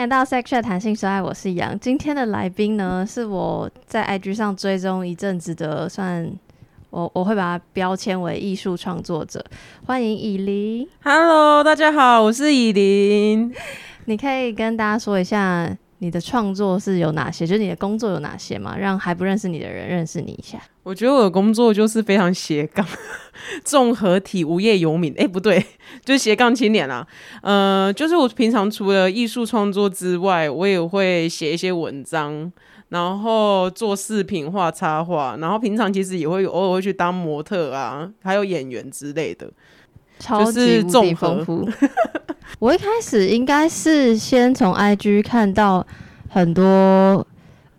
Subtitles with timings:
[0.00, 1.78] 迎来到 Section 弹性说爱，我是杨。
[1.78, 6.26] 今天的来宾呢，是我在 IG 上追踪一阵子的，算
[6.88, 9.44] 我我会把它标签为艺术创作者。
[9.84, 13.54] 欢迎以琳，Hello，大家好，我是以琳。
[14.06, 20.58] 你可以跟大家说一下你的创作是有哪些，就是你的工作有哪些嘛，让还不认识你的人认识你一下。
[20.82, 22.84] 我觉得我的工作就是非常斜杠，
[23.62, 25.14] 综合体无业游民。
[25.18, 25.62] 哎、不对，
[26.02, 27.06] 就是斜杠青年啦。
[27.42, 32.50] 呃，就是我平常除了艺术创作之外，我也会写一些文章，
[32.88, 39.50] 然后做视频、画插画，然后平常其实也会偶尔会去当模特啊，还有演员之类的。
[40.20, 40.82] 超级
[41.14, 41.68] 丰富。
[42.60, 45.84] 我一开始应该是先从 IG 看到
[46.28, 47.26] 很多，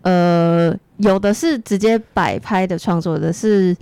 [0.02, 3.76] 呃，有的是直接摆拍的创作，有的是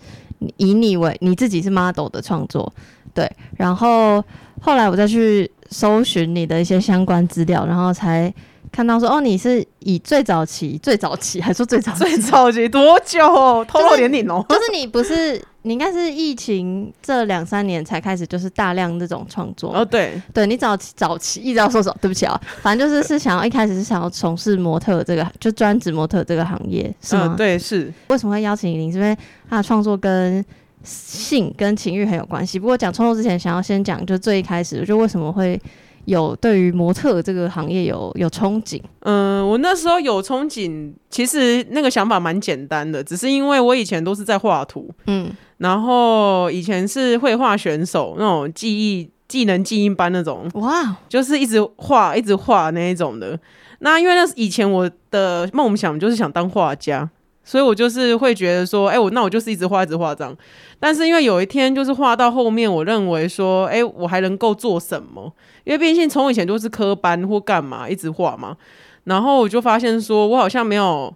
[0.58, 2.70] 以你为你自己是 model 的创作，
[3.14, 3.30] 对。
[3.56, 4.22] 然后
[4.60, 8.32] 后来我再去搜寻你的一些相关资料，然后才
[8.70, 13.64] 看到说，哦，你是以最早期、最早期还说最早期最早期多久？
[13.64, 19.72] 透露年龄哦、就是你不是你应该是疫情这两三年才开始，就是大量这种创作。
[19.74, 21.96] 哦，对，对你早期早期一直要说什么？
[22.00, 27.26] 对不起啊，反正就是是想要一开始是想要从事模特这个，就专职模特这个行业是吗？
[27.26, 27.92] 嗯，对，是。
[28.08, 28.90] 为什么会邀请您？
[28.90, 29.16] 是因为
[29.48, 30.44] 他的创作跟
[30.82, 32.58] 性跟情欲很有关系。
[32.58, 35.60] 不过讲创作之前，想要先讲就最一开始，就为什么会
[36.06, 38.80] 有对于模特这个行业有有憧憬？
[39.00, 53.38] 嗯，我那时候有憧憬，其实那个想法蛮简单的，只是因为我以前都是在画图，嗯，然后以前是绘画选手，那种技艺技能精英班那种，哇，就是一直画一直画那一种的。
[53.80, 57.08] 那因为那是以前我的梦想就是想当画家，
[57.44, 60.34] 所以我就是会觉得说，哎、我那我就是一直画一直画这样。
[60.78, 65.30] 但是因为有一天就是画到后面，我认为说，哎、我还能够做什么？
[65.64, 68.56] 因为毕竟从以前都是科班或干嘛一直画嘛，
[69.04, 71.14] 然后我就发现说我好像没有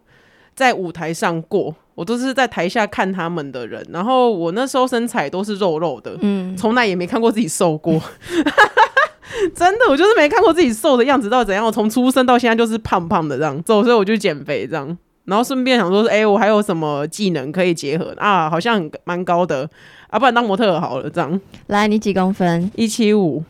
[0.55, 3.85] 在舞台上过，我都是在台下看他们的人。
[3.91, 8.01] 然后我那时候身材都是肉肉的，嗯，从来也没看过自己瘦过。
[9.55, 11.65] 真的，我就是没看过自己瘦的样子到底怎样。
[11.65, 14.97] 我从出生到现在就是胖胖的这样，所以我就减肥这样。
[15.25, 18.49] 然后顺便想说，哎、我还有什么技能可以结合啊？
[18.49, 19.69] 好像很蛮高的
[20.09, 21.09] 啊，不然当模特好了。
[21.09, 22.71] 这样来，你几公分？
[22.77, 23.43] 一七五，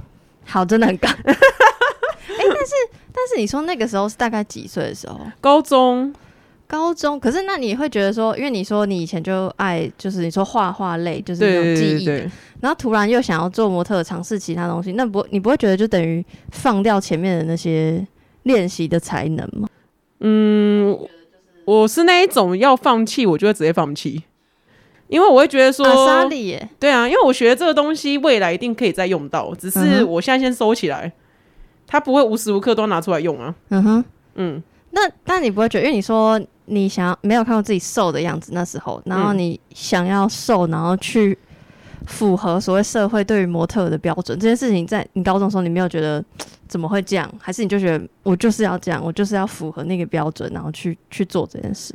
[0.47, 1.09] 好，真的很高。
[1.19, 2.73] 哎、但是
[3.13, 5.21] 但是你说那个时候是大概几岁的时候？
[5.41, 6.15] 高中
[6.75, 12.31] 高中，可是那你会觉得说，因为你说你以前就爱，就是你说画画类，就是那种对记忆的，对对，
[12.61, 18.05] 然后突然又想要做模特，尝试其他东西，那不你不会觉得就等于放掉前面的那些
[18.43, 19.69] 练习的才能吗？
[20.19, 20.99] 嗯，
[21.65, 24.25] 我是那一种要放弃，我就会直接放弃，
[25.07, 25.87] 因为我会觉得说，
[26.81, 31.13] 对啊，因为我学这个东西未来一定可以再用到，只嗯是我现在先收起来，
[31.87, 33.55] 它不会无时无刻都拿出来用啊。
[33.69, 34.63] 嗯哼，嗯，
[34.95, 41.37] 那但你不会觉得，因为你说你想要没有看过自己瘦的样子那时候，然后嗯你想要瘦，然后去
[42.07, 46.25] 符合所谓社会对于模特的标准这件事情，在你高中的时候，你没有觉得
[46.69, 51.93] 怎么会这样，还是你就觉得我就是要这样，我就是要符合那个标准，然后去 去做这件事？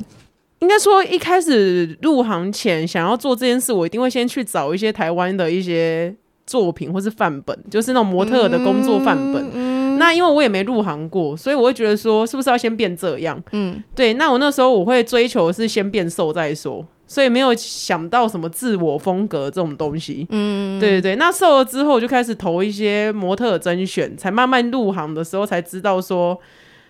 [0.59, 6.13] 应该说一开始入行前想要做这件事，我一定会先去找一些台湾的一些
[6.45, 9.49] 作品或是范本，就是那种模特的工作范本。
[9.53, 9.68] 嗯
[9.99, 13.39] 那因为我也没入行过，所以我会觉得说，是不是要先变这样？
[13.51, 20.25] 嗯对，那我那时候我会追求的是先变瘦再说，所以没有想到什么自我风格这种东西。
[20.29, 26.39] 嗯，对对对，那瘦了之后我就开始投一些模特甄选，才慢慢入行的时候才知道说，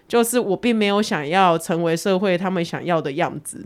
[0.08, 3.66] 就是我并没有想要成为社会他们想要的样子，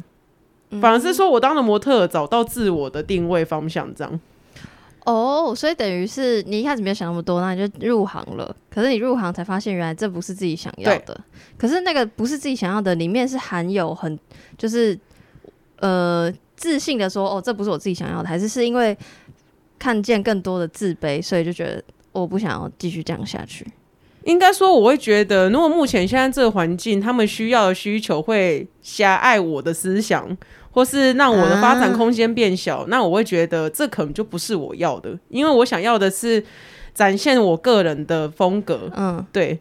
[0.82, 4.20] 反而是说我当了模特找到自我的定位方向，这样。
[5.06, 8.56] 哦，所以等于是你一开始没有想那么多，那你就入行了。
[8.70, 11.20] 可是你入行才发现，原来这不是自己想要的。
[11.58, 14.18] 可是那个不是自己想要的，里面是含有很
[14.58, 14.98] 就是
[15.80, 18.98] 呃自信的说，哦，这不是我自己想要的，还是是因为
[19.78, 21.84] 看见更多的自卑，所以就觉得
[22.14, 23.68] 我不想要继续这样下去。
[24.26, 30.38] 应该说，我会觉得，如果目前现在这个环境，他们需要的需求会狭隘我的思想，
[30.72, 36.44] 或是让我的发展空间变小，那我会觉得这可能就不是我要的，因为我想要的是
[36.94, 39.58] 展现我个人的风格，嗯，对，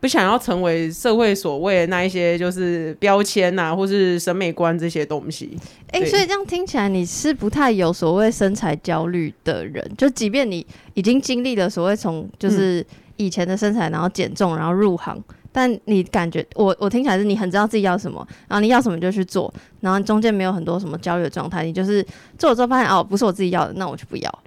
[0.00, 5.58] 不想要成为社会所谓的那一些就是标签呐、或是审美观这些东西。
[5.92, 10.64] 诶，对所以这样听起来你是不太有所谓身材焦虑的人，就即便你
[10.94, 12.84] 已经经历了所谓从就是
[13.18, 15.22] 以前的身材，然后减重，然后入行，
[15.52, 22.02] 但你感觉我我听起来是你很知道自己要什么，然后你要什么就去做，然后中间没有很多什么焦虑的状态，你就是
[22.38, 24.38] 做了之后发现哦不是我自己要的，那我就不要。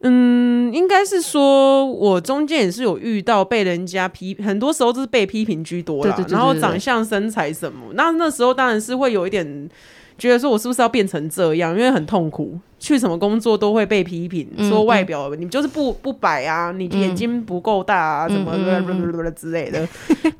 [0.00, 6.14] 嗯，应该是说，我中间也是有遇到被人家批，很多时候都是被批评居多啦。
[6.14, 9.68] 对对对对然后长相、身材什么，那那时候当然是会有一点
[10.18, 11.76] 觉得说，我是不是要变成这样？
[11.76, 19.86] 因为很痛苦，去什么工作都会被批评，嗯说外表你就是不不白啊，你眼睛不够大啊，嗯什么之类的。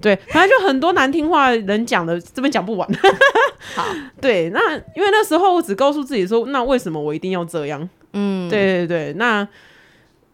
[0.01, 2.89] 对，反正就很多难听话，能讲的这边讲不完。
[3.75, 3.85] 好，
[4.21, 7.89] 对，那因为那时候我只告诉自己说，那为什么我一定要这样？
[8.13, 9.47] 嗯，对对对，那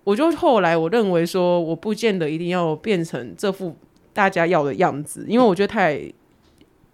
[0.05, 3.77] 我就后来我认为说，我不见得一定要变成这副
[4.13, 6.01] 大家要的样子，因为我觉得太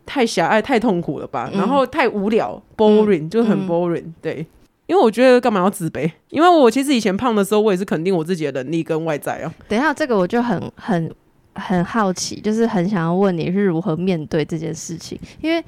[0.08, 4.44] 太狭隘、太痛苦了吧，嗯然后太无聊，boring、就很嗯 boring、对，
[4.86, 6.10] 因为我觉得干嘛要自卑？
[6.30, 9.54] 因为我其实以前胖的时候，我也是肯定我自己的能力跟外在啊。
[9.68, 11.14] 等一下，这个我就很很
[11.54, 15.62] 很好奇，就是很想要问你是如何面对这件事情，因为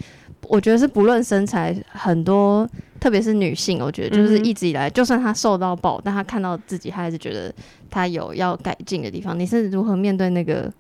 [0.49, 2.67] 我觉得是不论身材，很多
[2.99, 7.53] 特别是女性，我觉得就是一直以来，就算她瘦到爆，但她看到自己，她还是觉得
[7.91, 9.39] 她有要改进的地方。
[9.39, 10.73] 你是如何面对那个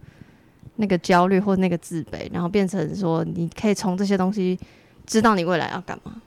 [0.81, 4.59] 那个焦虑或那个自卑，然后变成说你可以从这些东西
[5.06, 6.21] 知道你未来要干嘛？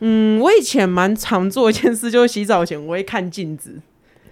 [0.00, 3.80] 嗯，我以前蛮常做一件事，就是洗澡前我会看镜子。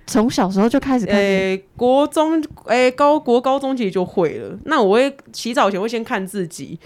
[0.07, 4.59] 从小时候就开始看诶、国中诶、高国高中其实就会了。
[4.65, 6.79] 那我会洗澡前会先看自己，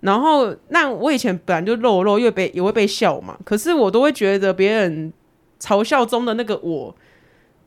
[0.00, 3.36] 然后那我以前本来就肉肉，因为被也会被笑嘛。
[3.44, 5.12] 可是我都会觉得别人
[5.60, 6.96] 嘲笑中的那个我，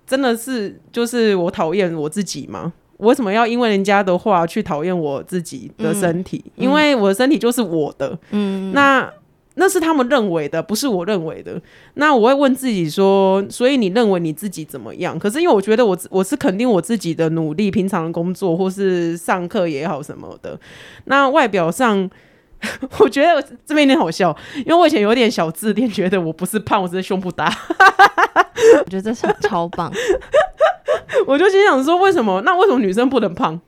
[0.07, 2.73] 真的是就是我讨厌我自己吗？
[2.97, 6.43] 我为什么要因为人家的话去讨厌我自己的身体？
[6.57, 9.11] 嗯因为我的身体就是我的，嗯，那
[9.55, 11.61] 那是他们认为的，不是我认为的。
[11.93, 15.17] 那我会问自己说，所以你认为你自己怎么样？
[15.17, 20.59] 可是因为我觉得我我是肯定我自己的努力，平常的工作或是上课也好什么的。
[21.05, 22.09] 那外表上，
[22.99, 27.51] 我觉得这边有点好笑，因为我以前有点小自恋，觉得我不是胖，我只是胸部大。
[28.83, 29.91] 我觉得这超超棒。
[31.27, 32.41] 我就心想说，为什么？
[32.41, 33.59] 那为什么女生不能胖？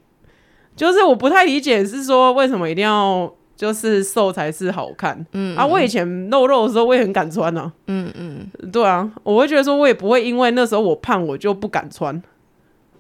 [0.76, 5.26] 就是我不太理解，是说为什么一定要就是瘦才是好看？
[5.32, 7.72] 嗯啊，我以前露肉的时候，我也很敢穿啊。
[7.88, 12.22] 嗯嗯，对啊，我会觉得说，我也不会因为那时候我胖，我就不敢穿。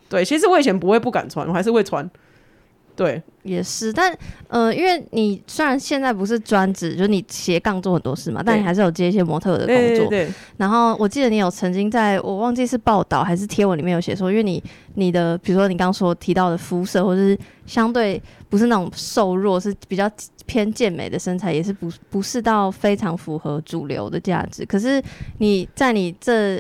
[0.10, 2.10] 对，其实我以前不会不敢穿，我还是会穿。
[2.98, 4.12] 对，也是，但
[4.48, 9.76] 呃，因为你虽然现在不是专职，就是你斜杠做很多事嘛，但你还是有接一些模特的工作。
[9.76, 14.62] 对对对，然后我记得你有曾经在我忘记是报道还是贴文里面有写说，因为你
[14.96, 20.10] 你的比如说你刚刚说提到的肤色，或者是相对不是那种瘦弱，是比较
[20.48, 24.66] 偏健美的身材，也是不不是到非常符合主流的价值。
[24.66, 25.00] 可是
[25.38, 26.60] 你在你这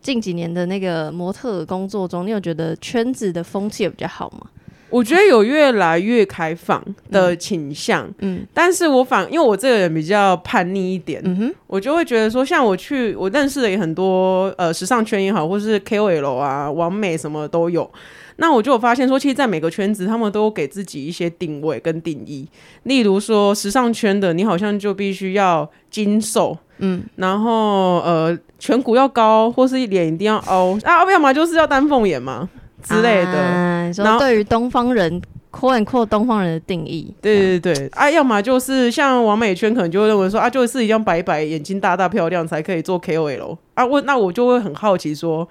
[0.00, 4.46] 近几年的那个模特儿工作中，你有觉得圈子的风气有比较好吗？
[4.92, 8.46] 我觉得有越来越开放的倾向，嗯。
[8.52, 17.90] 但是我反因为我这个人比较叛逆一点，嗯哼，我就会觉得说，像我去我认识的也很多呃时尚圈也好，或是 KOL 啊、完美什么都有。
[18.36, 22.48] 那我就有发现说，其实，在每个圈子，他们都有给自己一些定位跟定义。
[22.84, 30.76] 例如说，时尚圈的你好像就必须要精瘦，嗯，然后呃颧骨要高，或是脸一定要凹。
[30.82, 32.48] 啊，要么就是要丹凤眼嘛
[32.82, 33.32] 之类的。
[33.32, 35.20] 啊、然后对于东方人
[35.50, 43.84] “quote and quote” 东方人的定义，对对对，啊，要么就是像王美圈可能就会认为说啊，就是一定要白白、眼睛大大、漂亮才可以做 KOL 啊。
[43.84, 45.48] 我那我就会很好奇说，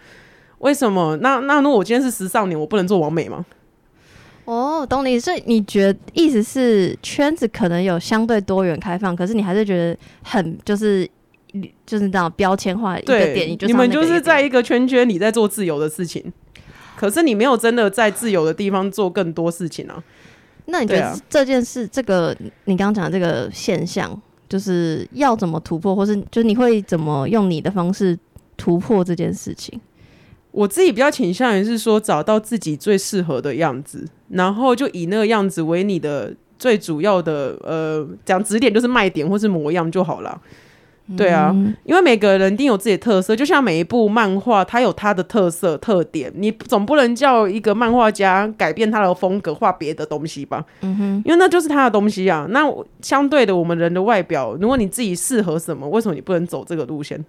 [0.59, 1.17] 为什么？
[1.17, 3.45] 那那如果我今天是时尚年，我不能做王美吗？
[4.45, 11.07] 哦，懂你，所以你觉得意思是圈子可能有相对多元开放，可是你还是觉得很就是
[11.85, 16.33] 就是那种标签化一个，点，你们就是在一个圈圈里在做自由的事情，
[17.01, 20.03] 可是你没有真的在自由的地方做更多事情啊。
[20.65, 28.15] 那你觉得这件事，这个你刚刚讲的这个现象，就是要怎么突破，或是就是你会怎么用你的方式
[28.55, 29.81] 突破这件事情？
[30.51, 40.39] 我自己比较倾向于是说，找到自己最适合的样子，然后就以那个样子为你的最主要的呃，讲指点就是卖点或是模样就好了。
[41.17, 50.65] 对啊，嗯因为每个人一定有自己的特色，就像每一部漫画，它有它的特色特点，你总不能叫一个漫画家改变他的风格画别的东西吧？
[50.81, 52.47] 嗯哼，因为那就是他的东西啊。
[52.49, 52.65] 那
[53.01, 57.23] 相对的，我们人的外表，如果你自己适合什么，为什么你不能走这个路线？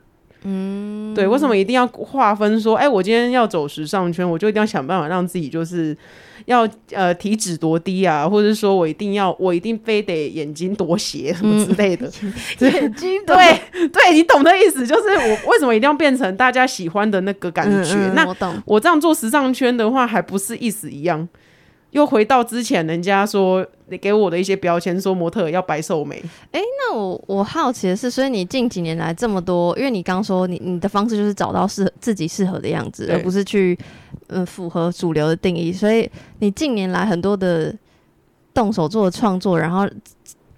[0.44, 5.96] 嗯，对，为什么一定要划分说，哎、我今天要走时尚圈，我就一定要想办法让自己就是
[6.46, 12.10] 要呃体脂多低啊，或者是说我一定要我一定非得眼睛多斜什么之类的。
[12.60, 13.36] 眼睛对
[13.88, 17.94] 对，你懂的意思，就是我为什么一定要变成大家喜欢的那个感觉？
[17.94, 21.28] 嗯嗯那我这样做时尚圈的话，还不是意思一样？
[21.90, 26.22] 又回到之前人家说你给我的一些标签，说模特要白瘦美。
[26.50, 33.78] 哎那我我好奇的是，所以你近几年来这么多，因为你刚说你你的方式就是找到适合自己适合的样子，而不是去
[34.32, 35.72] 嗯符合主流的定义。
[35.72, 37.74] 所以你近年来很多的
[38.54, 39.88] 动手做的创作，然后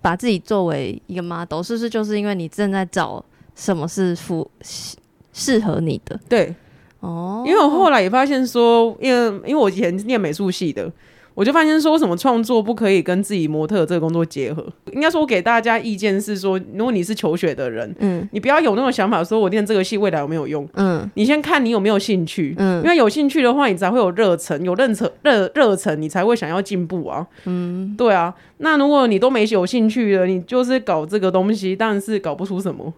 [0.01, 4.97] 把自己作为一个 model，是不是就是因为你正在找什么是符适
[5.33, 6.19] 适合你的？
[6.29, 6.55] 对，
[7.01, 10.91] 哦，因为我后来也发现说，因为因为我以前是念美术系的，
[11.35, 14.65] 我就发现说，什么创作不可以跟自己模特这个工作结合？
[14.93, 20.69] 应该说，我给大家意见是说，如果你是求学的人，嗯你不要有那种想法，说我念这个戏未来有没有用。
[20.75, 27.27] 嗯你先看你有没有兴趣，嗯因为有兴趣的话，你才会有热忱，有热忱热热忱，你才会想要进步啊。
[27.47, 32.93] 嗯，对啊，那如果你都没有兴趣了，你就是搞这个东西，但是搞不出什么。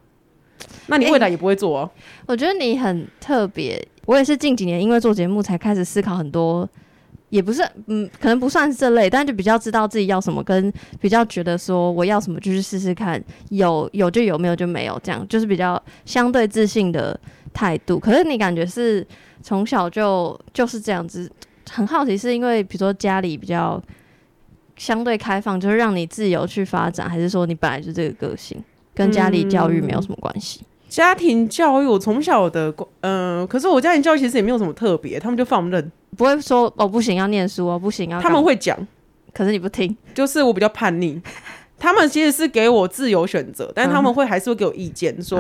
[0.89, 1.91] 那你未来也不会做啊。
[2.27, 6.69] 我觉得你很特别，我也是近几年因为做节目才开始思考很多，
[7.29, 17.19] 也不是嗯，可能不算是这类，但就比较知道自己要什么，跟比较觉得说我要什么就去试试看，有有就有，没有就没有，这样就是比较相对自信的
[17.53, 17.99] 态度。
[17.99, 19.07] 可是你感觉是
[19.43, 21.31] 从小就就是这样子，
[21.71, 23.83] 很好奇是因为比如说家里比较
[24.77, 28.63] 相对开放，就是让你自由去发展，还是说你本来就这个个性？
[28.95, 30.63] 跟家里教育没有什么关系。
[30.89, 38.77] 家庭教育，我从小的，嗯、可是我家庭教育其实也没有什么特别，他们就放任，不会说哦不行要念书哦不行要，他们会讲，
[39.33, 41.21] 可是你不听，就是我比较叛逆，
[41.79, 45.39] 他们其实是给我自由选择，但他们会还是会给我意见，说，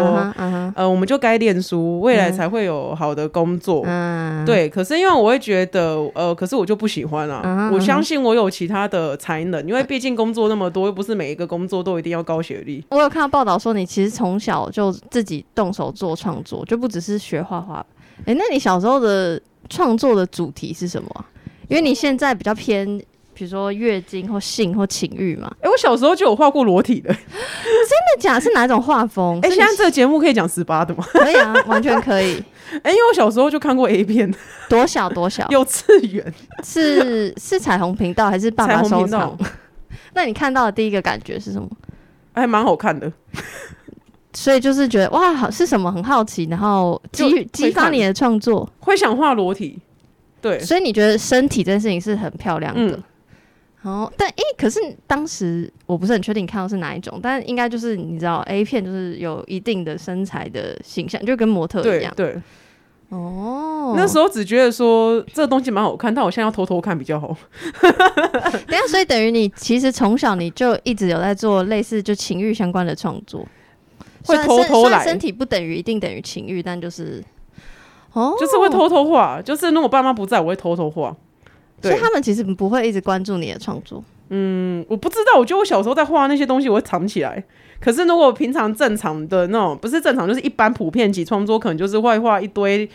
[0.74, 3.82] 呃，我们就该念书，未来才会有好的工作。
[3.86, 7.40] 嗯，对，可是因为我会觉得，呃，可是我就不喜欢啊。
[7.42, 12.84] 嗯哼我相信我有其他的才能，因为毕竟工作那么多，又不是每一个工作都一定要高学历。
[12.90, 17.84] 我有看到报道说你其实从小就自己动手做创作，就不只是学画画。
[18.26, 19.40] 诶，那你小时候的
[19.70, 21.24] 创作的主题是什么啊、
[21.68, 23.00] 因为你现在比较偏，
[23.36, 27.12] 比如说月经或性或情欲嘛，哎、我小时候就有画过裸体的。
[27.12, 29.38] 真的假是哪一种画风？
[29.42, 31.04] 哎、现在这个节目可以讲十八的吗？
[31.12, 32.42] 可以啊，完全可以。
[32.82, 34.34] 哎、因为我小时候就看过 A 片，
[34.70, 35.46] 多小多小？
[35.52, 36.32] 幼稚园。
[36.64, 39.36] 是是彩虹频道还是爸爸收藏？
[40.14, 41.68] 那你看到的第一个感觉是什么？
[42.32, 43.12] 还蛮好看的。
[44.32, 48.66] 所以就是觉得哇，好是什么很好奇，然后激激发你的创作。
[48.80, 49.78] 会想画裸体，
[50.40, 52.96] 对，所以你觉得身体这件事情是很漂亮的。
[52.96, 53.02] 嗯
[53.82, 62.12] 哦，但诶、可是当时我不是很确定你看到是哪一种，但应该就是你知道 A 片就是有一定的身材的形象，就跟模特一样。
[62.16, 62.42] 对对。
[63.10, 67.28] 哦，那时候只觉得说这个东西蛮好看，但我现在要偷偷看比较好。
[68.66, 73.46] 等下，所以等于你其实从小你就一直有在做类似就情欲相关的创作，
[74.24, 77.22] 会偷偷来身体不等于一定等于情欲，但就是
[78.12, 81.16] 哦，就是会偷偷画，就是如果爸妈不在，我会偷偷画。
[81.80, 84.02] 对所以，他们其实不会一直关注你的创作。
[84.30, 87.42] 嗯，我不知道，我觉得我小时候在画那些东西，我会藏起来。
[87.78, 92.88] 可是如果平常正常的那种，不是正常，就是一般普遍级创作，可能就是会画一堆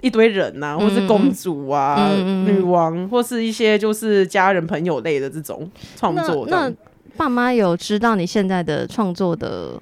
[0.00, 6.74] 一堆人呐、或是公主啊、嗯嗯嗯女王，或是一些就是家人朋友类的这种创作那那。
[7.14, 9.78] 爸妈有知道你现在的创作的，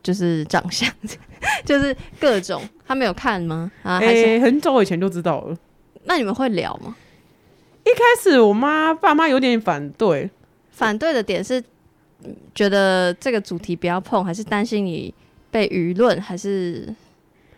[0.00, 0.88] 就是长相，
[1.66, 3.70] 就是各种，他们有看吗？
[3.82, 5.56] 啊，还是、诶、很早以前就知道了。
[6.04, 6.94] 那你们会聊吗？
[7.84, 10.30] 一开始我妈爸妈有点反对，
[10.70, 11.62] 反对的点是
[12.24, 15.12] 嗯觉得这个主题不要碰，还是担心你
[15.50, 16.88] 被舆论，还是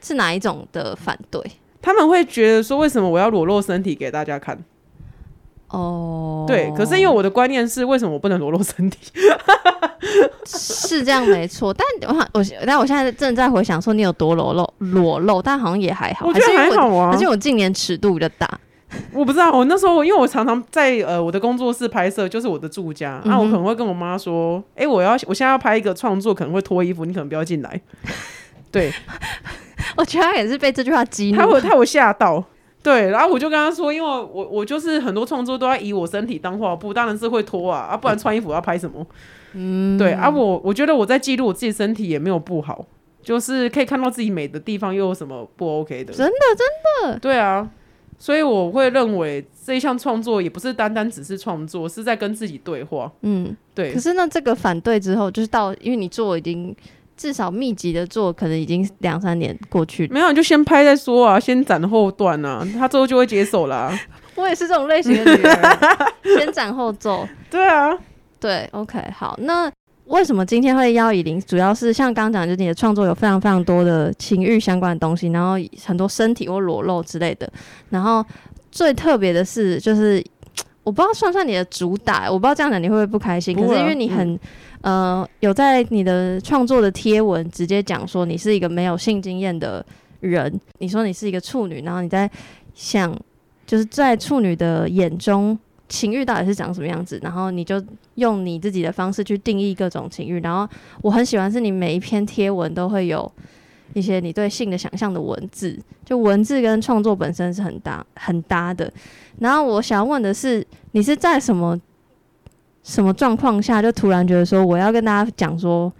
[0.02, 1.40] 是哪一种的反对？
[1.80, 4.58] 他们会觉得说为什么我要裸露身体给大家看？
[5.68, 9.12] 哦，对，可是因为我的观念是为什么我不能裸露身体？
[10.44, 18.48] 是这样没错，但我我但我现在正在回想说你有多裸露裸露，但好像也还好，我觉得还是还好啊而且我近年尺度比较大，
[19.12, 27.80] 我不知道，我那时候因为我常常在呃我的工作室拍摄，就是我的住家，那、我可能会跟我妈说，哎、我要我现在要拍一个创作，可能会脱衣服，你可能不要进来。
[28.70, 28.92] 对，
[29.96, 31.46] 我觉得他也是被这句话激怒他。
[31.46, 32.44] 会他会吓到。
[32.82, 39.04] 对，然后我就跟他说，因为我我就是很多创作都要以我身体当画布，当然是会脱啊，啊，不然穿衣服要拍什么？
[39.54, 42.86] 嗯，对啊，我我觉得我在记录我自己身体也没有不好，
[43.22, 46.12] 就是可以看到自己美的地方，又有什么不 OK 的？
[46.12, 46.32] 真的
[47.02, 47.68] 真的，对啊，
[48.18, 53.10] 所以我会认为这一项创作也不是单单只是创作，是在跟自己对话。
[53.22, 53.54] 嗯。
[53.74, 56.74] 对可，是呢，这个反对之后，就是到因为你做已经
[57.14, 60.08] 至少密集的做，可能已经两三年过去。
[60.08, 63.92] 没有你就先拍再说啊，先斩后断啊，他之后就会接受啦。
[64.34, 67.28] 我也是这种类型的女儿， 先斩后奏。
[67.50, 67.94] 对啊，
[68.40, 69.70] 对，OK，好，那
[70.06, 71.40] 为什么今天会邀以琳？
[71.40, 77.50] 主要是像刚刚讲，就是你的创作有非常非常多的情欲相关的东西，然后很多身体或裸露之类的。
[77.90, 78.24] 然后
[78.70, 80.24] 最特别的是，就是
[80.84, 83.56] 我不知道算不算你的主打，我不知道这样讲你会不会不开心。
[83.56, 84.38] 可是因为你很、
[84.82, 89.84] 呃有在你的创作的贴文直接讲说你是一个没有性经验的
[90.20, 92.30] 人，你说你是一个处女，然后你在
[92.74, 93.12] 想
[93.66, 95.58] 就是在处女的眼中。
[95.88, 97.18] 情欲到底是长什么样子？
[97.22, 97.82] 然后你就
[98.16, 100.40] 用你自己的方式去定义各种情欲。
[100.40, 100.68] 然后
[101.02, 103.30] 我很喜欢是你每一篇贴文都会有
[103.94, 108.92] 一些你对性的想象的文字，就文字跟创作本身是很搭很搭的。
[109.38, 111.80] 然后我想问的是，你是在什么
[112.82, 115.92] 什么状况下就突然觉得说我要跟大家讲说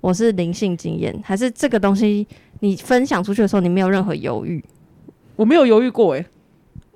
[0.00, 2.26] 我是灵性经验，还是这个东西
[2.60, 4.62] 你分享出去的时候你没有任何犹豫？
[5.34, 6.24] 我没有犹豫过哎、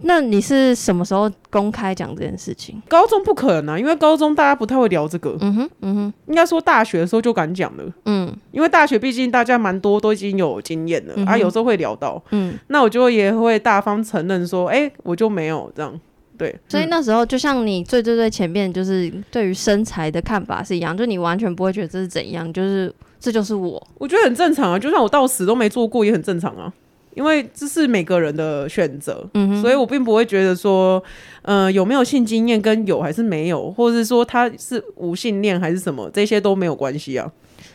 [0.03, 2.81] 那你是什么时候公开讲这件事情？
[2.87, 7.85] 高中不可能啊，因为高中大家不太会聊这个，嗯哼，嗯哼，应该说大学的时候就敢讲了。
[8.05, 12.55] 嗯因为大学毕竟大家蛮多都已经有经验了、啊，有时候会聊到，嗯。
[12.69, 15.99] 那我就也会大方承认说，哎、我就没有这样。
[16.37, 23.83] 对，嗯所以那时候就像你最最最前面就是对于身材的看法是一样，就你完全不会觉得这是怎样，就是这就是我。
[23.97, 26.71] 我觉得很正常啊，就算我到死都没做过也很正常啊，
[27.17, 31.03] 因为这是每个人的选择，嗯哼，所以我并不会觉得说，
[31.41, 37.33] 呃，有没有性经验跟有还是没有，或者是说他是无性恋还是什么，这些都没有关系啊。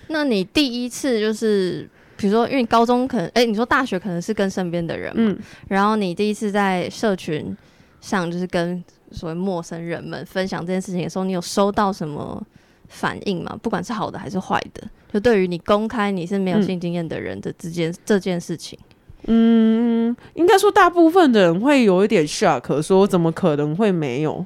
[0.10, 7.58] 那你第一次就是，比如说，因为高中可能，哎、你说大学可能是跟身边的人嘛，嗯，然后你第一次在社群
[8.00, 12.40] 上就是跟所谓陌生人们分享这件事情的时候，你有收到什么
[12.90, 13.58] 反应吗？
[13.64, 18.78] 不管是好的还是坏的，就对于你公开你是没有嗯性经验的人的之间、这件事情，
[19.28, 24.46] 应该说大部分的人会有一点 shock，说怎么可能会没有？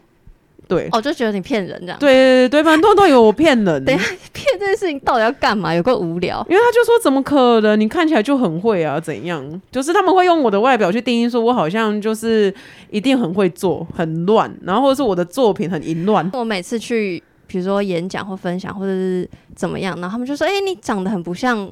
[0.68, 0.90] 对。
[0.92, 1.98] 哦，就觉得你骗人这样。
[2.00, 4.04] 对对对，蛮多人都以为我骗人，等下
[4.34, 5.74] 骗这件事情到底要干嘛？
[5.74, 6.46] 有够无聊。
[6.50, 7.80] 因为他就说怎么可能？
[7.80, 9.62] 你看起来就很会啊，怎样？
[9.72, 12.54] 就是他们会用我的外表去定义，说我好像就是
[12.90, 16.28] 一定很会做，很乱，然后或者是我的作品很淫乱。
[16.34, 21.72] 我每次去，比如说演讲或分享，或者是怎么样，然后他们就说：“哎、你长得很不像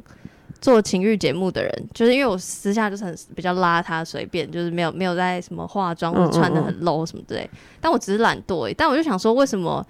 [0.64, 7.48] 做情欲节目的人。”就是因为我私下就是很比较邋遢、随便，就是没有没有在什么化妆或者穿的很 low 什么之类。
[7.82, 8.74] 但我只是懒惰。
[8.76, 9.86] 但我就想说，为什么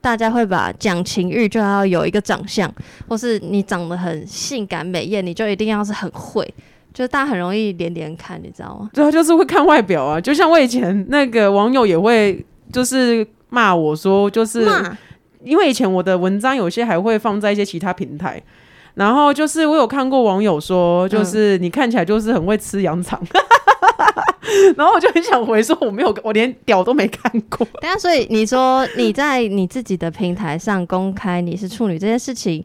[0.00, 2.72] 大家会把讲情欲就要有一个长相，
[3.08, 6.46] 或是你长得很性感美艳，你就一定要是很会？
[6.92, 8.90] 就是大家很容易连连看，你知道吗？
[8.92, 14.68] 对啊，就是会看外表啊，就像我以前那个网友也会就是骂我说，就是
[15.44, 18.42] 因为以前我的文章有些还会放在一些其他平台。
[19.00, 23.18] 然后就是我有看过网友说，就是你看起来就是很会吃羊肠，
[24.76, 27.66] 然后我就很想回说我没有，我连屌都没看过。
[27.80, 32.62] 对啊，所以你说你在你自己的平台上公开你是处女这件事情，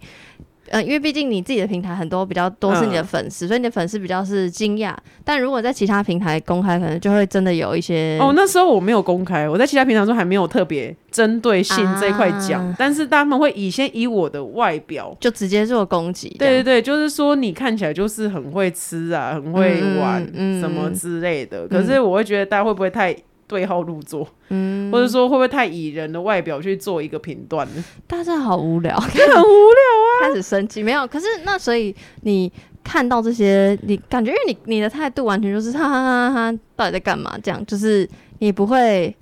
[0.69, 4.95] 呃，因为毕竟你自己的平台很多比较多是你的嗯粉丝，所以你的粉丝比较是惊讶。
[5.23, 15.15] 但如果在其他平台公开，可能就会真的有一些哦，那时候我没有公开，我在其他平台上还没有特别针对性这一块讲，啊但是他们会以先以我的外表。
[15.19, 16.29] 就直接做攻击。
[16.39, 21.67] 对对对，就是说你看起来就是很会吃啊，很会玩、嗯嗯什么之类的。
[21.67, 23.15] 可是我会觉得大家会不会太
[23.47, 27.83] 对号入座，嗯，或者说会不会太以人的外表去做一个评断呢？
[28.07, 30.09] 大家好无聊， 很无聊啊。
[30.21, 31.05] 开始生气没有？
[31.07, 32.51] 可是那所以你
[32.83, 37.37] 看到这些，你感觉因为你你的态度完全就是哈哈哈哈，到底在干嘛？
[37.43, 39.15] 这样就是你不会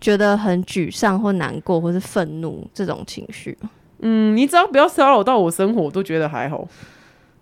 [0.00, 3.56] 觉得很沮丧或难过或是愤怒这种情绪
[4.00, 6.68] 嗯，你只要不要骚扰到我生活，我都觉得还好。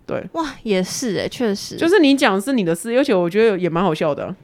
[0.05, 4.35] 对，哇，也是哎、确实，就是你讲是你的事，而且我觉得也蛮好笑的啊、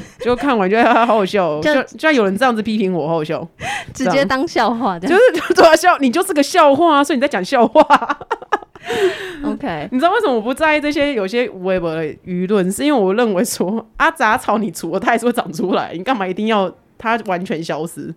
[0.20, 3.46] 就看完觉得好好笑、哦，就就居然有人这样子批评我，好好笑。
[3.92, 5.14] 直接当笑话这就。
[5.14, 7.82] 是就对啊，笑，你就是个笑话啊，所以你在讲笑话。
[9.44, 12.70] OK， 你知道为什么我不在意这些有些微博的舆论？
[12.70, 18.14] 是因为我认为说啊，杂草你除了它还是会长出来，你干嘛一定要它完全消失？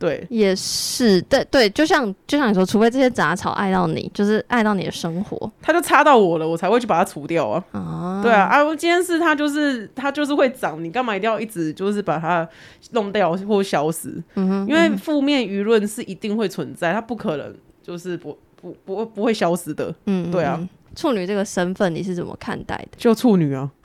[0.00, 7.62] 对，也是，对对，就像就像你说，除非这些杂草爱到你，就是爱到你的生活它就插到我了，我才会去把它除掉啊。
[7.72, 8.22] 啊。
[8.22, 12.48] 对啊，啊，今天是它就是它就是会长，你干嘛一定要一直就是把它
[12.92, 14.08] 弄掉或消失？
[14.36, 19.94] 嗯哼，因为负面舆论是一定会存在，它不可能就是不不不会不会消失的。
[20.06, 22.96] 嗯，对啊嗯，处女这个身份你是怎么看待的？
[22.96, 23.70] 就处女啊，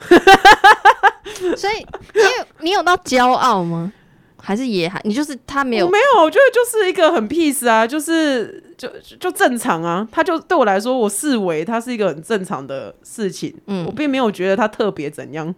[1.56, 3.92] 所以，你有你有到骄傲吗？
[4.46, 10.06] 还是也还你就是他没有没有，我觉得就是一个很 peace 啊，就是就就就正常啊。
[10.12, 13.84] 他就对我来说，我视为他是一个很正常的事情，嗯。
[13.84, 15.52] 我并没有觉得他特别怎样。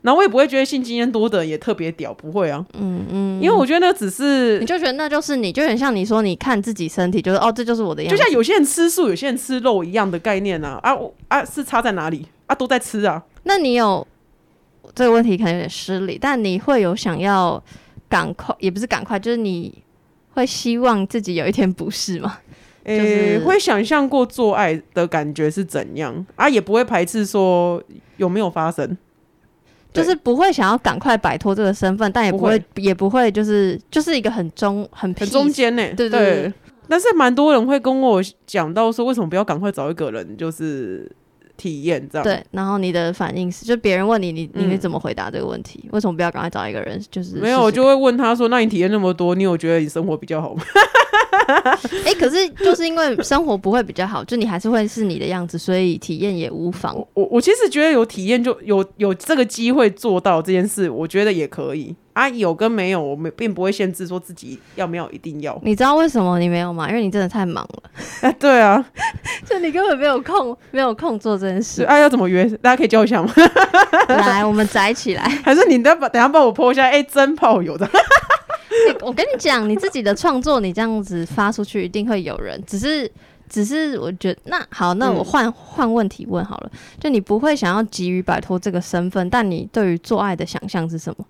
[0.00, 10.80] 然后我也不会觉得性经验多的也特别屌，不会啊，嗯嗯，因为我觉得那只是你就觉得那就是你，就很像你说你看自己身体，就是哦，这就是我的样子，就像有些人吃素，有些人吃肉一样的概念啊。
[10.82, 12.26] 啊我啊是差在哪里？
[12.46, 12.54] 啊？
[12.54, 14.04] 都在吃啊，那你有
[14.92, 17.62] 这个问题可能有点失礼，但你会有想要
[18.12, 19.82] 赶快，也不是赶快，就是你
[20.34, 22.38] 会希望自己有一天不是吗？
[22.84, 26.26] 诶、就是会想象过做爱的感觉是怎样？
[26.36, 27.82] 啊，也不会排斥说
[28.18, 28.98] 有没有发生。
[29.94, 36.18] 就是不会想要赶快摆脱这个身份，但也不不会，也不会，就是就是一个很中很很中间呢、对对。
[36.18, 36.52] 对。
[36.88, 41.10] 但是蛮多人会跟我讲到说，为什么不要赶快找一个人，就是
[41.62, 42.24] 体验这样。
[42.24, 45.88] 对，然后你的反应是，就别人问你，你你怎么回答这个问题？
[45.92, 47.00] 为什么不要赶快找一个人？
[47.08, 50.64] 就是没有，我就会问他说：“那你体验那么多，你有觉得你生活比较好吗
[52.04, 56.96] 哎、可是就是因为生活不会比较好，就你还是会是你的样子，所以体验也无？”妨。
[56.96, 62.26] 我我我其实觉得有体验就有有这个机会做到这件事，我觉得也可以啊。
[62.30, 65.60] 有跟没有，我们并不会限制说自己要没有一定要。
[65.62, 66.88] 你知道为什么你没有吗？
[66.88, 67.90] 因为你真的太忙了，
[68.22, 68.84] 哎， 对啊，
[69.46, 71.84] 就你根本没有空，没有空做这件事。
[71.84, 72.44] 哎啊，要怎么约？
[72.62, 73.30] 大家可以教一下吗？
[74.08, 75.22] 来，我们宅起来。
[75.44, 76.84] 还是你等下等下帮我 po 一下？
[76.88, 77.86] 哎、真炮友的。
[78.88, 82.62] 欸我跟你讲，你自己的创作，你这样子发出去，一定会有人。
[82.66, 83.10] 只是，
[83.48, 86.70] 只是我觉得，那好，那嗯我换换、问题问好了。
[86.98, 91.24] 就你不会想要急于摆脱这个身份，但你对于做爱的想象是什么？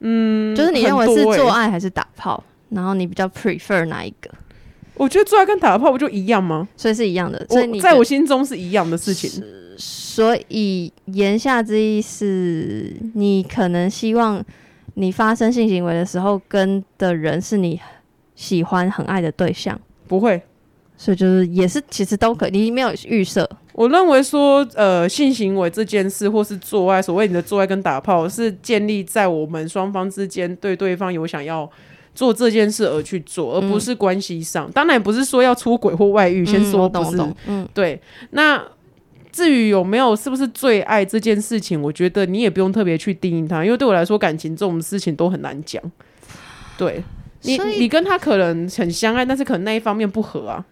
[0.00, 2.42] 嗯，就是你认为是做爱还是打炮？
[2.68, 4.30] 然后你比较 prefer 哪一个？
[4.94, 6.68] 我觉得做爱跟打炮不就一样吗？
[6.76, 7.46] 所以是一样的。
[7.48, 9.42] 所以你我在我心中是一样的事情。
[9.78, 14.42] 所以言下之意是你可能希望
[14.98, 17.78] 你发生性行为的时候跟的人是你
[18.34, 19.78] 喜欢很爱的对象，
[20.08, 20.40] 不会，
[20.96, 31.70] 所以就是也是其实都可以，你没有预设，我认为说，呃，性行为这件事，或是做爱，所谓你的做爱跟打炮，是建立在我们双方之间对对方有想要
[32.14, 34.70] 做这件事而去做，而不是关系上。
[34.72, 37.22] 当然，不是说要出轨或外遇，先嗯说不是。
[37.46, 38.62] 嗯，对，那
[39.36, 45.82] 至于有没有是不是最爱这件事情，我觉得你也不用特别去定义它，因为对我来说，感情这种事情都很难讲。
[46.78, 47.04] 对
[47.42, 50.64] 你，你跟他可能很相爱，但是可能那一方面不合啊，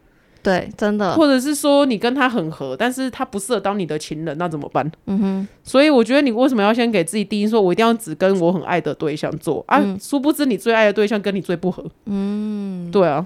[0.43, 4.91] 对，真的，或者是说你跟他很合，但是他不适合当你的情人，那怎么办？
[5.07, 9.79] 嗯哼，所以我觉得你为什么要先给自己定义，说我一定要只跟我很爱的对象做啊？
[9.79, 11.85] 嗯殊不知你最爱的对象跟你最不合。
[12.07, 13.25] 嗯，对啊，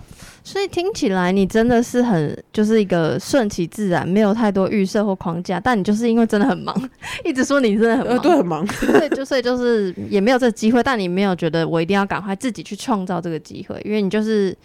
[0.51, 6.75] 所以听起来你真的是很就是一个顺其自然，没有太多预设或框架，但你就是因为真的很忙，
[7.23, 8.67] 一直说你真的很呃，忙，对，很忙。
[8.67, 14.57] 所以就所以就是也没有这个机会，但你没有觉得我一定要赶快自己去创造这个机会，因为你就是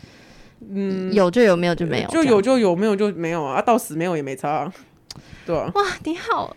[0.70, 1.12] 嗯。
[1.12, 4.74] 有就有，没有就没有，就有就有，没有就没有啊，啊到死没有也没差、啊，
[5.46, 6.56] 对啊，哇，你好，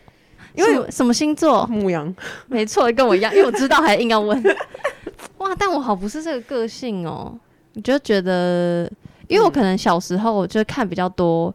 [0.54, 1.66] 因为什么星座？
[1.66, 2.14] 牧羊，
[2.46, 4.40] 没错，跟我一样，因为我知道还硬要问。
[5.38, 7.36] 哇，但我好不是这个个性哦，
[7.72, 8.88] 你就觉得，
[9.28, 11.54] 因为我可能小时候我就看比较多，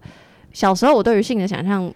[0.53, 1.93] 小时候我对于性的想象。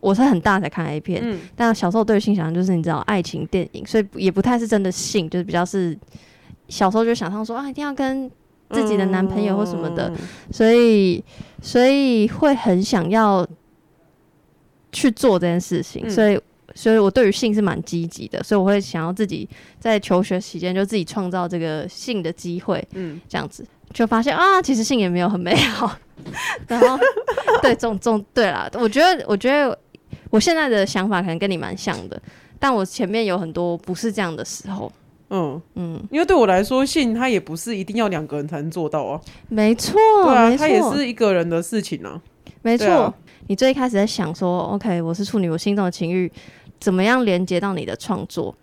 [0.00, 1.40] 我是很大才看 A 片，嗯。
[1.56, 5.98] 但小时候对于性想象就是你知道爱情电影，所以也不太是真的性，就是比较是
[6.68, 8.30] 小时候就想象说啊一定要跟
[8.68, 10.16] 自己的男朋友或什么的，嗯
[10.52, 11.24] 所以
[11.62, 13.48] 所以会很想要
[14.92, 16.10] 去做这件事情，嗯。
[16.10, 16.38] 所以
[16.74, 25.90] 所以我对于性是蛮积极的，所以我会想要自己在求学期间就自己创造这个性的机会，嗯，这样子就发现啊，其实性也没有很美好，
[26.68, 26.98] 然后
[27.62, 29.78] 对总总对啦，我觉得我觉得
[30.30, 32.20] 我现在的想法可能跟你蛮像的，
[32.58, 34.92] 但我前面有很多不是这样的时候，
[35.30, 42.20] 嗯，嗯，因为对我来说，性它也不是一定要两个人才能做到啊，没错，对啊，没它也错是一个人的事情啊，
[42.62, 43.14] 没错，啊。
[43.46, 46.32] 你最一开始在想说，OK，我是处女，我心中的情欲
[46.80, 48.54] 怎么样连接到你的创作？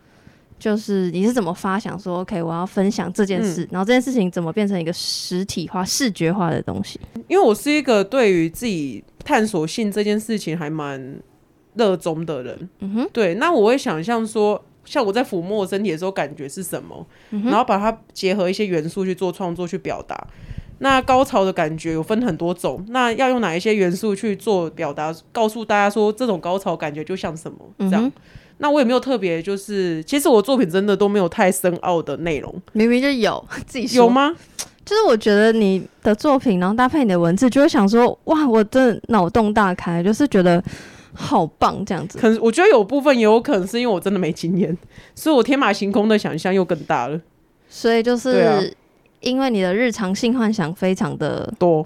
[0.62, 7.00] 就是你是怎么发想说，OK，我要分享这件嗯事，然后这件事情怎么变成一个实体化、视觉化的东西？
[7.28, 11.20] 因为我是一个对于自己探索性这件事情还蛮
[11.74, 20.28] 热衷的人，嗯哼，对，那我会想象说，像我在抚摸我身体的时候，感觉是什么，嗯然后把它结合一些元素去做创作、去表达。
[20.78, 25.12] 那高潮的感觉有分很多种，那要用哪一些元素去做表达？
[25.32, 28.12] 告诉大家说这种高潮感觉就像什么这样。
[28.62, 34.08] 那我也没有特别，就是其实我作品真的都没有太深奥的内容，明明就有自己有？
[34.08, 34.36] 吗？
[34.86, 40.64] 就是我觉得你的作品，然后搭配你的文字，就会想说，哇，我真的脑洞大开，就是觉得
[41.14, 42.18] 好棒这样子。
[42.18, 44.78] 可能我觉得有部分也有可能是因为我真的没经验，
[45.16, 47.20] 所以我天马行空的想象又更大了。
[47.70, 48.76] 所以就是
[49.22, 51.86] 因为你的日常性幻想非常的多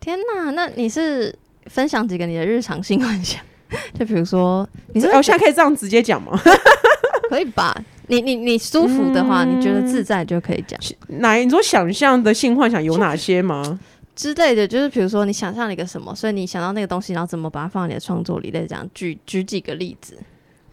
[0.00, 1.34] 天哪，那你是
[1.66, 3.40] 分享几个你的日常性幻想？
[3.98, 6.38] 就比如说，你是哦，现在可以这样直接讲吗？
[7.28, 7.76] 可以吧？
[8.08, 13.80] 你你你舒服的话，嗯你觉得自在就可以讲哪你说想象的性幻想有哪些吗？
[14.14, 14.66] 之类的。
[14.66, 20.16] 就是比如说，你想象了一个什么，所以你想到那个东西，然后怎么把它放在你的创作里，类这样举举几个例子。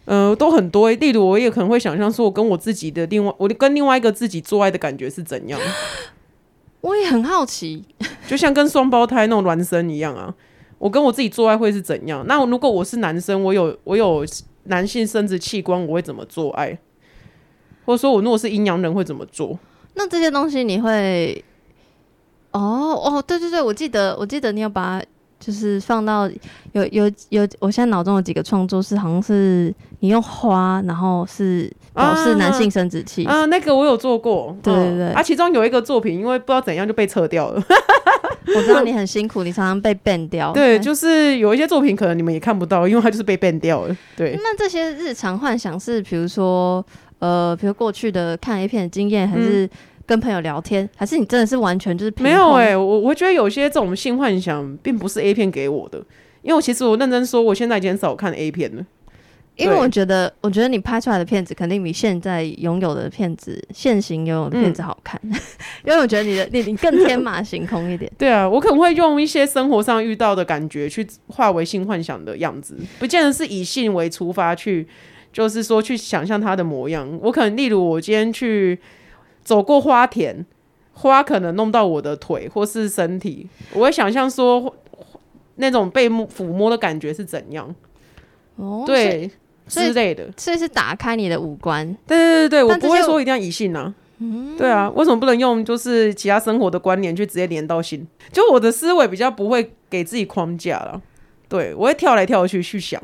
[0.04, 5.58] 呃，都很多、例如，我也可能会想象说，我跟我自己的另外，我跟另外一个自己做爱的感觉是怎样，
[6.82, 7.82] 我也很好奇，
[8.28, 10.32] 就像跟双胞胎那种孪生一样啊。
[10.78, 12.24] 我跟我自己做爱会是怎样？
[12.26, 14.24] 那如果我是男生，我有我有
[14.64, 16.78] 男性生殖器官，我会怎么做爱？
[17.84, 19.58] 或者说我如果是阴阳人会怎么做？
[19.94, 21.44] 那这些东西你会？
[22.52, 22.60] 哦
[23.04, 25.06] 哦，对对对，我记得我记得你有把它
[25.40, 26.30] 就是放到
[26.72, 37.60] 有有有，我现在脑中有几个创作是好像是你用花，然后是表示男性生殖器啊，那个我有做过，对对对，啊，其中有一个作品，因为不知道怎样就被撤掉了。
[38.46, 40.52] 我知道你很辛苦，你常常被 ban 掉。
[40.52, 43.96] 对，就是有一些作品可能你们也看不到，因为它就是被 ban 掉了。
[44.16, 46.84] 对，那这些日常幻想是，比如说
[47.20, 49.68] 呃，比如过去的看 A 片的经验，还是？
[50.06, 52.76] 跟朋友聊天，还是你真的是完全就是没有哎？
[52.76, 55.96] 我我觉得有些这种性幻想，并不是 A 片给我的，
[56.42, 58.84] 因为我其实我认真说，我现在已经很少看 A 片了。
[59.56, 65.20] 因为我觉得，我觉得你拍出来的片子肯定比现在拥有的片子、现行拥有的片子好看，
[65.84, 68.10] 因为我觉得你的你你更天马行空一点。
[68.18, 74.86] 对啊，我可能会用一些生活上遇到的感觉去化为性幻想的样子，不见得是以性为出发去，
[75.32, 77.18] 就是说去想象它的模样。
[77.22, 78.78] 我可能例如我今天去。
[79.44, 80.46] 走过花田，
[80.94, 84.74] 花可能弄到我的腿或是身体，我会想象说
[85.56, 87.74] 那种被抚摸的感觉是怎样，
[88.56, 89.30] 哦，对
[89.66, 91.86] 之类的，所以是打开你的五官。
[92.06, 93.92] 对对对对，我不会说一定要以性啊，
[94.58, 98.06] 对啊，为什么不能用就是其他生活的观念去直接连到性？
[98.32, 101.00] 就我的思维比较不会给自己框架了，
[101.48, 103.00] 对我会跳来跳去去想。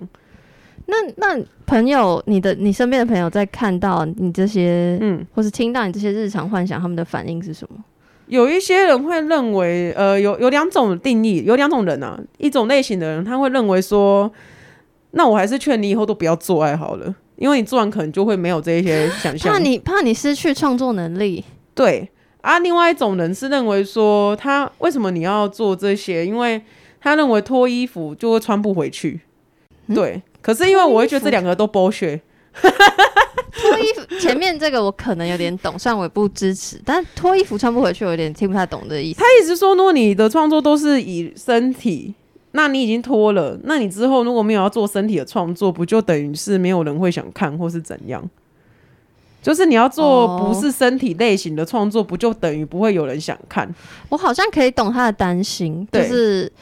[0.86, 7.78] 那那朋友，你的你身边的朋友在看到你这些，嗯，或是听到你这些日常幻想，他们的反应是什么？
[8.26, 14.30] 有一些人会认为，呃，有有两种定义，有两种人啊，一种类型的人，他会认为说，
[15.12, 21.44] 那我还是劝你以后都不要做爱好了，因为你做完可能就会没有这一些想象，怕你怕你失去创作能力。
[21.74, 22.08] 对
[22.42, 26.24] 啊，另外一种人是认为说，他为什么你要做这些？
[26.24, 26.62] 因为
[27.00, 29.20] 他认为脱衣服就会穿不回去。
[29.94, 30.22] 对。
[30.42, 32.18] 可是因为我会觉得这两个都剥削。
[33.52, 39.20] 脱衣服前面这个我可能有点懂，虽然我也不支持，但脱衣服穿不回去，我有点听不太懂的意思。
[39.20, 42.14] 他意思说，如果你的创作都是以身体，
[42.52, 48.22] 那你已经脱了，那你之后如果没有要做身体的创作，不就等于是没有人会想看，或是怎样？
[49.42, 53.72] 就是你要做不是身体类型的创作，不就等于不会有人想看？
[54.08, 56.52] 我好像可以懂他的担心，就是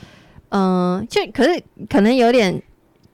[0.50, 2.62] 嗯，就可是可能有点。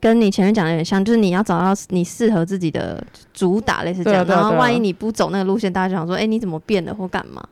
[0.00, 4.22] 跟你前面讲的有点像，就是你要找到你适合自己的主打，类似这样。
[4.26, 7.42] 然后万一你不走那个路线，大家就想说：“哎，你怎么变了或干嘛？”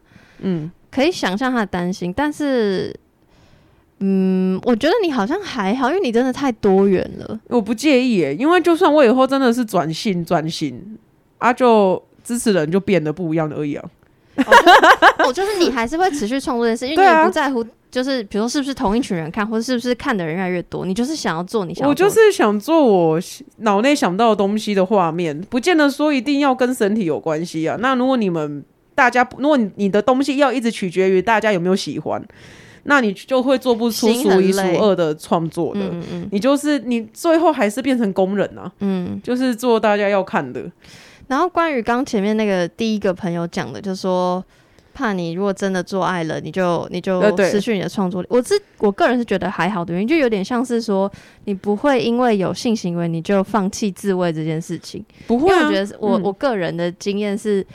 [0.40, 2.94] 嗯，可以想象他的担心，但是，
[4.02, 7.40] 嗯，我觉得你好像还好，因为你真的太多元了。
[7.48, 10.98] 我不介意耶，因为就算我以后真的是转性转型，
[11.38, 13.84] 啊，就支持人就变得不一样的而已啊。
[15.26, 17.64] 我就是你还是会持续创作这件事，因为你不在乎。
[17.92, 20.86] 就是比如说，是不是同一群人看，或者是不是看的人越来越多？
[20.86, 23.20] 你就是想要做你想，我就是想做我
[23.58, 27.76] 脑内想到的东西的画面，不见得说一定要跟身体有关系啊。
[27.80, 32.24] 那如果你们大家，如果你的东西要一直取决于大家有没有喜欢，
[32.84, 35.80] 那你就会做不出数一数二的创作的。
[35.80, 38.70] 嗯嗯，你就是你最后还是变成工人啊。
[38.80, 40.62] 嗯，就是做大家要看的。
[41.28, 44.44] 然后关于刚前面那个第一个朋友讲的，就是说。
[44.94, 48.28] 怕你如果真的做爱了，你就你就失去你的创作力。
[48.30, 51.10] 我是我个人是觉得还好的原因，就有点像是说，
[51.46, 55.02] 你不会因为有性行为你就放弃自慰这件事情。
[55.26, 57.66] 不会，我觉得我我个人的经验是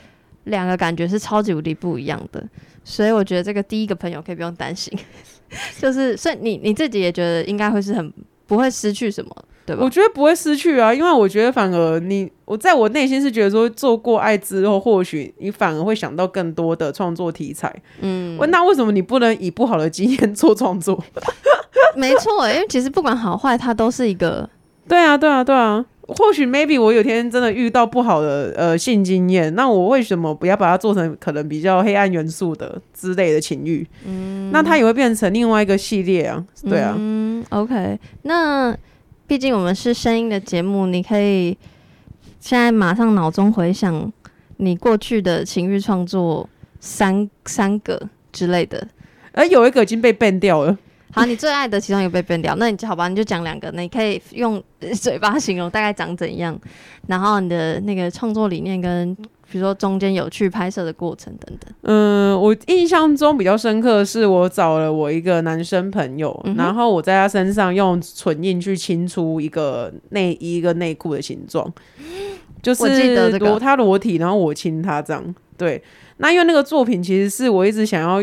[0.44, 2.40] 两个感觉是超级无敌不一样的，
[2.88, 4.92] 所以我觉得这个第一个朋友可以不用担心，
[5.78, 8.12] 就是所以你你自己也觉得应该会是很
[8.46, 9.30] 不会失去什么。
[9.66, 17.70] 对吧我觉得不会失去啊，因为我觉得反而你，我在我内心是觉得说，做过爱之后，或许你反而会想到更多的创作题材。
[18.00, 21.04] 嗯，那为什么你不能以不好的经验做创作？
[21.94, 24.48] 没错，因为其实不管好坏，它都是一个。
[24.88, 25.84] 对啊，对啊，对啊。
[26.08, 33.86] 或许 maybe 我有天真的遇到不好的呃性经验，那我为什么不要把它做成可能比较黑暗元素的之类的情欲？
[34.06, 36.44] 嗯，那它也会变成另外一个系列啊。
[36.68, 36.94] 对啊。
[36.98, 38.76] 嗯，OK，那。
[39.26, 41.54] 毕竟我们是声音的节目，你可以
[42.40, 44.10] 现在马上脑中回想
[44.56, 46.48] 你过去的情欲创作
[46.80, 48.88] 三三个之类的，
[49.32, 50.78] 而有一个已经被 ban 掉了。
[51.12, 54.62] 好，你最爱的其中一个被 ban 掉，那你就好吧，你就讲两个，你可以用
[55.00, 56.58] 嘴巴形容大概长怎样，
[57.06, 59.14] 然后你的那个创作理念跟
[59.50, 61.72] 比如说中间有去拍摄的过程等等。
[61.82, 71.72] 嗯，我印象中比较深刻的是，我找了我一个男生朋友，嗯然后我在他身上用唇印去亲出一个内衣、一个内裤的形状，
[72.62, 75.34] 就是裸他裸体，然后我亲他这样。
[75.56, 75.82] 对，
[76.18, 78.22] 那因为那个作品其实是我一直想要，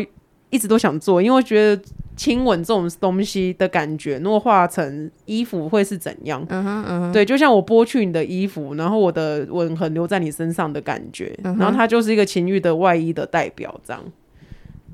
[0.50, 1.82] 一直都想做，因为我觉得
[2.16, 6.44] 亲吻这种东西的感觉，如果画成衣服会是怎样？
[6.48, 14.02] 嗯哼嗯哼，对，就像我剥去你的衣服，然后我的吻痕留在你身上的感觉，然后它就是一个情欲的外衣的代表，这样。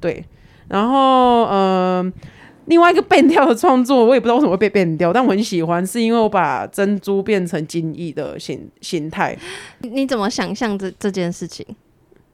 [0.00, 0.24] 对，
[0.68, 2.12] 然后呃，
[2.66, 9.38] 另外一个变调的创作，我也不知道为什么会被变调，但我很喜欢，是因为我把珍珠变成金翼的形形态。
[9.80, 11.64] 你你怎么想象这这件事情？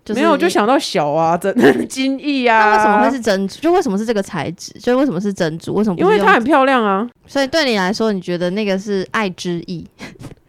[0.09, 1.55] 就是没有，我就想到小啊，真
[1.87, 3.21] 金翼啊那啊，为什么会是？
[3.21, 3.61] 珍珠？
[3.61, 4.73] 就为什么是这个材质？
[4.81, 5.75] 就为什么是珍珠？
[5.75, 5.97] 为什么？
[5.99, 7.07] 因为它很漂亮啊。
[7.29, 9.87] 所以对你来说，你觉得那个是爱之意？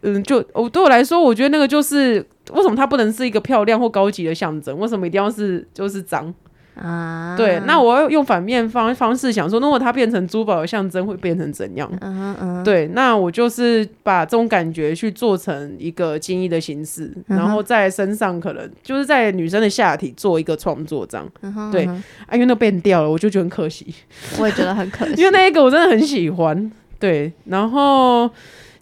[0.00, 4.78] 嗯，就我对我来说，我觉得那个就是为什么它不能是一个漂亮或高级的象征？
[4.78, 6.32] 为什么一定要是就是脏？
[6.74, 11.90] 啊，对，那我要用反面方方式想说，如果它变成珠宝的象征，会变成怎样？
[12.00, 21.28] 嗯嗯，对，那我就是把这种感觉去做成一个精益的形式，嗯然后在身上可能就是在女生的下体做一个创作，这样。
[21.42, 23.94] 嗯，对嗯啊，因为那变掉了，我就觉得很可惜，
[24.38, 26.70] 我也觉得很可惜，因为那一个我真的很喜欢。
[26.98, 28.30] 对，然后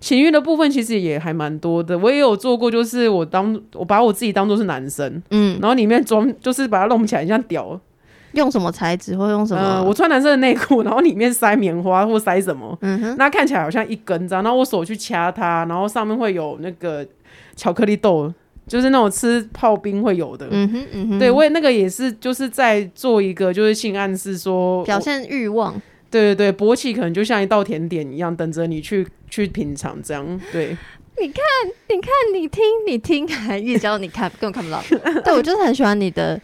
[0.00, 7.78] 情欲的部分其实也还蛮多的，我也有做过，就是我当我把我自己当做是男生，嗯，然后里面装就是把它弄起来像屌，
[8.32, 9.61] 用什么材质或用什么？
[9.61, 17.04] 呃，我穿男生的内裤，然后里面塞棉花或塞什么，嗯哼，那看起来好像一根这样，然后我手去掐它，然后上面会有那个
[17.56, 18.32] 巧克力豆，
[18.68, 20.46] 就是那种吃泡冰会有的。
[20.50, 25.74] 嗯哼嗯哼，对，我也那个也是，就是在做一个就是性暗示说，表现欲望，
[26.11, 30.25] 对对对，勃起可能就像一道甜点一样，等着你去去品尝这样。
[30.53, 30.77] 对，
[31.21, 31.44] 你看，
[31.88, 34.83] 你看，你听，你听，还一直教你看，根本看不到。
[35.23, 36.40] 对我就是很喜欢你的，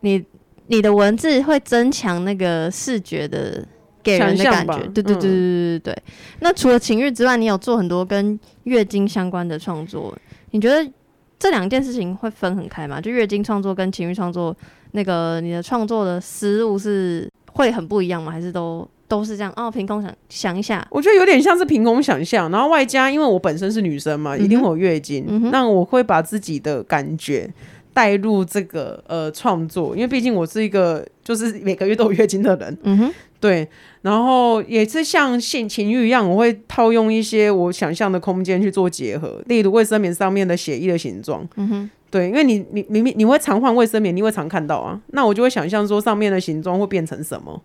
[0.00, 0.24] 你
[0.66, 3.64] 你的文字会增强那个视觉的
[4.02, 4.78] 给人的感觉。
[4.94, 6.02] 对对对对对对对。
[6.40, 10.16] 那除了情欲之外，你有做很多跟月经相关的创作，
[10.50, 10.90] 你觉得
[11.38, 13.00] 这两件事情会分很开吗？
[13.00, 14.56] 就月经创作跟情欲创作，
[14.92, 18.30] 那个你的创作的思路是会很不一样吗？
[18.30, 19.52] 还是都都是这样？
[19.56, 27.52] 哦，凭空想想一下，我觉得有点像是凭空想象，然后外加因为我本身是女生嘛，一定会有月经，嗯那我会把自己的感觉
[27.92, 33.68] 带入这个呃创作，因为毕竟我是一个就是每个月都有月经的人，嗯哼，对，
[34.02, 47.62] 然后也是像性情欲一样，我会套用一些我想象的空间去做结合，例如卫生棉上面的血液的形状，嗯哼，对，因为你你明明你会常换卫生棉，你会常看到啊，那我就会想象说上面的形状会变成什么，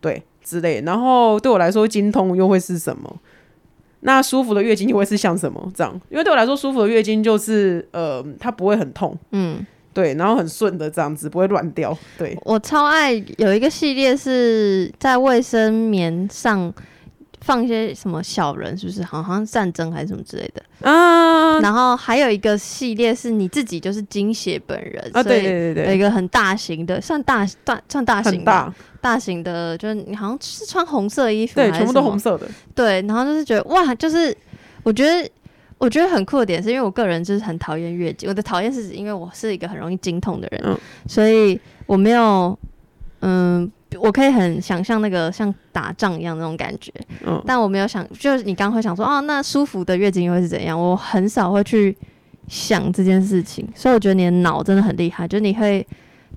[0.00, 3.20] 对之类，然后对我来说精通又会是什么？
[4.00, 5.70] 那舒服的月经又会是像什么？
[5.74, 9.64] 这样，因为对我来说舒服的月经就是呃，它不会很痛，嗯。
[9.94, 16.72] 对，然后很顺的这样子，不会乱掉，对，我超爱有一个系列是在卫生棉上
[17.40, 19.02] 放一些什么小人，是不是？
[19.02, 20.62] 好像战争还是什么之类的。
[20.88, 32.48] 啊然后还有一个系列是你自己就是精血本人啊，对对对对，有一个很大型的，算大大算大型很吧大，大型的，就是你好像是穿红色衣服，对，全部都红色的。
[32.74, 34.36] 对，然后就是觉得哇，就是
[34.82, 35.28] 我觉得
[35.82, 42.58] 我觉得很酷的点是因为我个人就是很讨厌月经，我的讨厌是指因为我是一个很容易经痛的人，嗯所以我没有
[43.20, 43.70] 嗯。
[44.00, 46.90] 我可以很想象那个像打仗一样那种感觉，
[47.26, 50.80] 嗯，但我没有想，就是你刚刚会想说，哦，那舒服的月经又会是怎样？
[50.80, 51.94] 我很少会去
[52.48, 55.86] 想这件事情，所以我觉得你的脑真的很厉害，就是你会，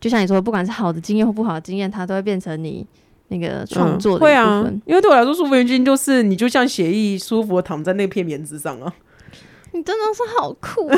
[0.01, 2.85] 就像你说，不管是好的经验或不好的经验，它都会变成你
[3.29, 8.93] 那个创作的一部会啊分。，因为对我来说，舒服月经就是你就像写意舒服的躺在那片棉子上啊。
[9.75, 10.89] 你真的是好酷！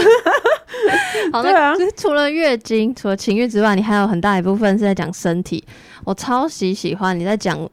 [1.33, 5.63] 好，对啊就是除了月经、除了情欲之外，你还有很大一部分是在讲身体。
[6.05, 7.67] 我超级喜欢你在讲，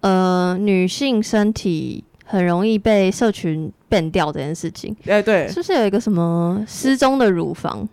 [0.00, 7.86] 呃，女性身体很容易被社群变掉这件事情，哎、对，是不是有一个什么失踪的乳房？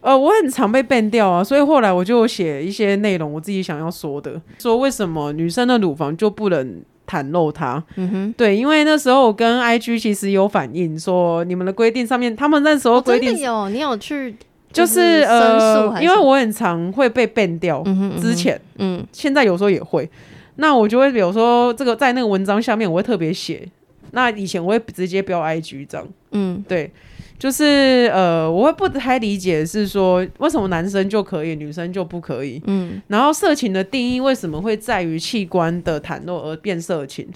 [0.00, 7.82] 呃，我很常被 ban 掉啊，所以后来我就写一些内容，我自己想要说的，说为什么女生的乳房就不能袒露它？
[7.96, 14.34] 嗯哼，对，因为那时候我跟 IG 其实有反映说，你们的规定上面，他们那时候哦，规定有，你有去
[14.72, 18.58] 就是呃，因为我很常会被 ban 掉，嗯之前。
[18.78, 19.06] 嗯。
[19.12, 20.08] 现在有时候也会，
[20.56, 23.68] 那我就会比如说这个在那个文章下面我会特别写，
[24.12, 26.08] 那以前我会直接标 IG 这样。
[26.30, 26.64] 嗯。
[26.66, 26.90] 对，
[27.42, 32.62] 就是呃，我会不太理解是说为什么男生就可以，女生就不可以。
[32.68, 37.26] 嗯然后色情的定义为什么会在于器官的袒露而变色情？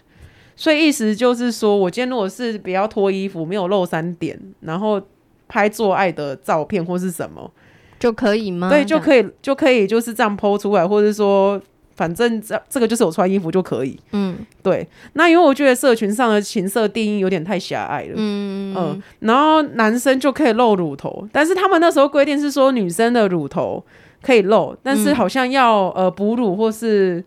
[0.55, 5.03] 所以意思就是说，我今天如果是不要脱衣服，没有露三点，然后
[5.49, 7.51] 拍做爱的照片或是什么，
[7.99, 8.71] 就可以吗？
[8.71, 9.01] 对，就。
[9.01, 11.61] 可以就可以就是这样剖出来，或者说
[11.97, 13.99] 反正这这个就是我穿衣服就可以。
[14.13, 14.37] 嗯。
[14.63, 18.15] 对，那因为我觉得社群上的情色定义有点太狭隘了。
[18.17, 18.75] 嗯。
[18.77, 23.83] 嗯，然后男生就可以露乳头，但是他们那时候规定是说女生的乳头
[24.23, 27.25] 可以露，但是嗯好像要呃哺乳或是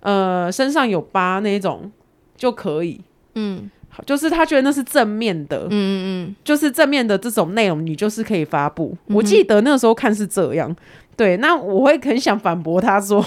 [0.00, 1.90] 呃身上有疤那一种
[2.36, 3.00] 就可以，
[3.34, 3.70] 嗯。
[4.04, 8.92] 就是他觉得那是正面的，嗯嗯就是正面的这种内容，你就是可以发布。
[9.06, 10.74] 嗯我记得那时候看是这样，
[11.16, 13.24] 对，那我会很想反驳他说，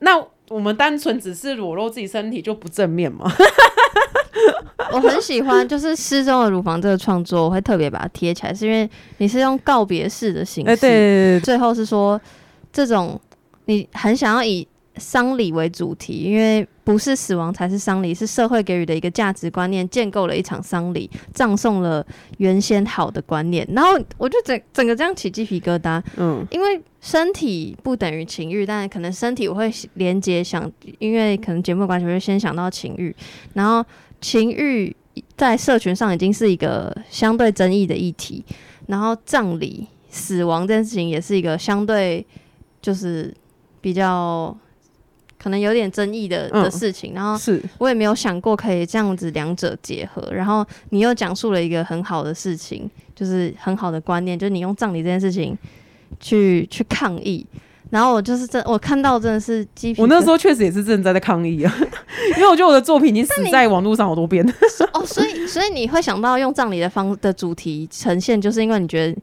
[0.00, 3.30] 那我们单纯只是裸露自己身体就不正面吗？
[3.32, 8.88] 嗯， 我很喜欢就是失踪的乳房这个创作，我会特别把它贴起来，是因为
[9.18, 12.20] 你是用告别式的形式，最后是说
[12.72, 13.20] 这种
[13.66, 22.04] 你很想要以丧礼为主题，因为不是死亡才是丧礼，是社会给予的一个价值观念，建构了一场丧礼，葬送了
[22.38, 23.64] 原先好的观念。
[23.70, 26.44] 然后我就整整个这样起鸡皮疙瘩，嗯。
[26.50, 30.68] 因为身体不等于情欲，但可能身体我会连接想，
[30.98, 33.14] 因为可能节目的关系，我会先想到情欲，
[33.54, 33.84] 然后
[34.20, 34.92] 情欲
[35.36, 38.44] 在社群上已经是一个相对争议的议题，
[38.88, 42.26] 然后葬礼、死亡这件事情也是一个相对
[42.82, 43.32] 就是
[43.80, 44.56] 比较
[45.42, 55.56] 可能有点争议的的嗯事情，然后是我也没有想过可以这样子两者结合，然后你又讲述了一个很好的事情，就是很好的观念，就是你用葬礼这件事情
[56.20, 57.46] 去去抗议，
[57.88, 61.74] 然后我就是真我看到真的是鸡皮，我那时候确实也是正在在抗议啊，
[62.36, 64.46] 因为我觉得我的作品已经死在网络上好多遍。
[64.92, 69.20] 哦，所以所以你会想到用葬礼的方的主题呈现，就是因为你觉得。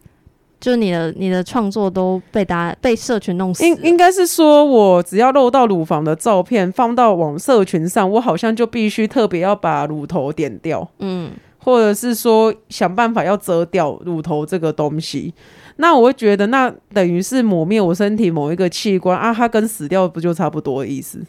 [0.59, 15.33] 就是你的你的创作都被大家被社群弄死应应该是说，我只要露到乳房的照片放到网社群上，我好像就必须特别要把乳头点掉，嗯或者是说想办法要遮掉乳头这个东西。
[15.79, 21.19] 那我会觉得，那等于是抹灭我身体某一个器官啊，它跟死掉不就差不多的意思？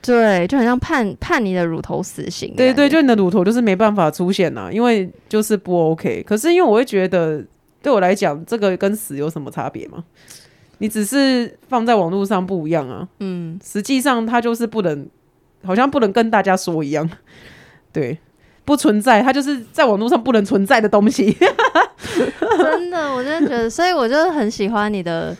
[0.00, 6.22] 对，就很像判判你的乳头死刑对对，就你的乳头就是没办法出现呐、因为就是不 OK。
[6.26, 7.44] 可是因为我会觉得，
[7.82, 10.04] 对我来讲，这个跟死有什么差别吗？
[10.78, 15.08] 你只是放在网络上不一样啊，嗯实际上它就是不能，
[15.62, 17.08] 好像不能跟大家说一样，
[17.92, 18.18] 对，
[18.64, 21.36] 不存在，它就是在网络上不能存在的东西。
[22.58, 25.36] 真的，我真的觉得，所以我就很喜欢你的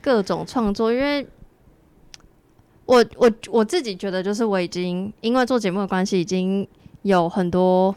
[0.00, 1.26] 各种创作，因为
[2.86, 6.66] 我我我自己觉得，就是我已经因为做节目的关系，已经
[7.02, 7.94] 有很多，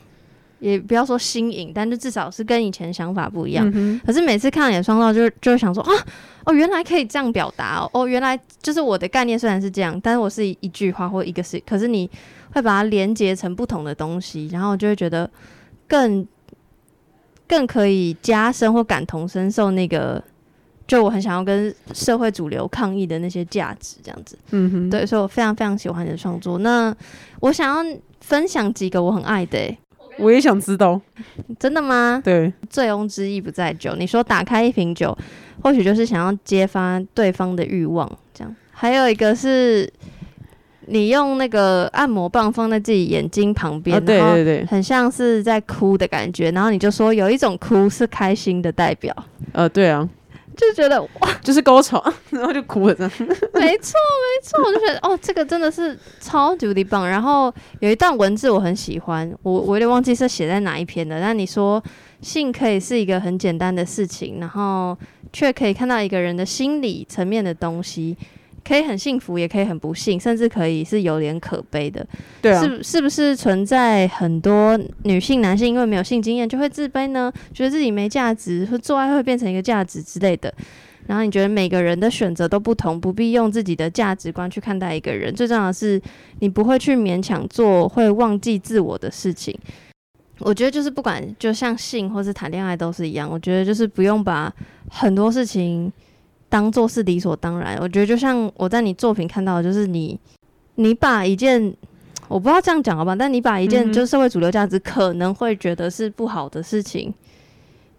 [0.62, 3.70] 也不要说新颖，但就至少是跟以前想法不一样。
[3.74, 5.92] 嗯可是每次看到你的创造就，就会想说啊，
[6.46, 12.10] 哦，原来可以这样表达哦，哦，原来就是我的概念虽然是这样，但是我是一一句话或一个是，可是你
[12.54, 15.30] 会把它连接成不同的东西，然后我就会觉得
[15.88, 16.26] 更
[17.48, 20.24] 更可以加深或感同身受那个，
[20.86, 24.38] 就我很想要跟社会主流抗议的那些价值，这样子。
[24.52, 26.60] 嗯哼，对，所以我非常非常喜欢你的创作。
[26.60, 26.96] 那
[27.40, 29.78] 我想要分享几个我很爱的、欸，
[30.22, 31.00] 我也想知道。
[31.60, 32.22] 真的吗？
[32.24, 33.96] 对，醉翁之意不在酒。
[33.96, 35.18] 你说打开一瓶酒，
[35.62, 38.56] 或许就是想要揭发对方的欲望，这样。
[38.72, 39.92] 还有一个是，
[40.88, 49.16] 你用那个按摩棒放在自己眼睛旁边，啊，对对对，很像是在哭的感觉，然后你就说有一种哭是开心的代表，
[49.52, 50.08] 呃，对啊，
[50.56, 53.12] 就觉得哇，就是高潮， 然后就哭了这样。
[53.20, 57.08] 没错没错，我就觉得哦，这个真的是超级无敌棒。
[57.08, 61.82] 然后有一段文字我很喜欢，我我有点忘记是写在哪一篇的，但你说
[62.22, 64.98] 性可以是一个很简单的事情，然后
[65.34, 68.18] 却可以看到一个人的心理层面的东西。
[68.64, 72.06] 可以很幸福，也可以很不幸，甚至可以是有点可悲的。
[72.42, 77.32] 对啊，是是不是存在很多女性、男性因为没有性经验就会自卑呢？
[77.54, 80.54] 觉得自己没价值，或做爱会变成一个价值之类的。
[81.08, 85.34] 然后你觉得每个人的选择都不同，不必用自己的价值观去看待一个人。
[85.34, 86.00] 最重要的是，
[86.40, 89.58] 你不会去勉强做会忘记自我的事情。
[90.38, 94.54] 我觉得就是不管就像性或是谈恋爱都是一样，我觉得就是不用把
[94.90, 95.92] 很多事情
[96.52, 97.78] 当做是理所当然。
[97.82, 100.20] 我觉得就像我在你作品看到的，就是你
[100.76, 101.74] 你把一件
[102.28, 107.14] 我不知道这样讲好吧，但你把一件就是社会主流价值可能会觉得是不好的事情，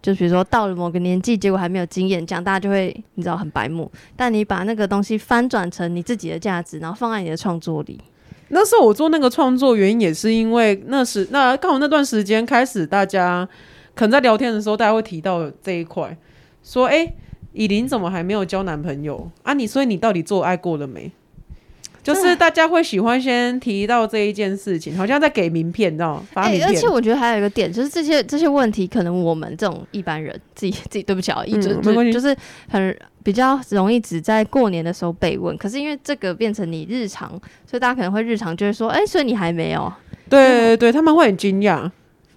[0.03, 3.91] 就比如说到了某个年纪，结果还没有经验，这样大家就会你知道很白目。
[4.15, 7.99] 但你把那个东西翻转成你自己的价值，然后放在你的创作里，
[8.49, 13.49] 那时候我做那个创作原因也是因为那时那刚好那段时间开始，大家
[13.95, 16.17] 可能在聊天的时候，大家会提到这一块，
[16.63, 17.13] 说：“哎、
[17.53, 19.53] 以琳怎么还没有交男朋友啊？
[19.55, 21.11] 你所以你到底做爱过了没？”
[22.03, 26.27] 就是大家会喜欢先提到这一件事情，好像在给名片，你知道吗？
[26.33, 26.69] 发哎、名片。
[26.69, 32.37] 而且我觉得还有一个点，就是这些这些问题，可能我们这种一般人自己自己对不起啊，一直、嗯没就就是
[32.69, 35.57] 很比较容易只在过年的时候被问。
[35.57, 37.31] 可是因为这个变成你日常，
[37.65, 39.93] 所以大家可能会日常就会说，哎、所以你还没有，
[40.29, 41.89] 对对对，他们会很惊讶，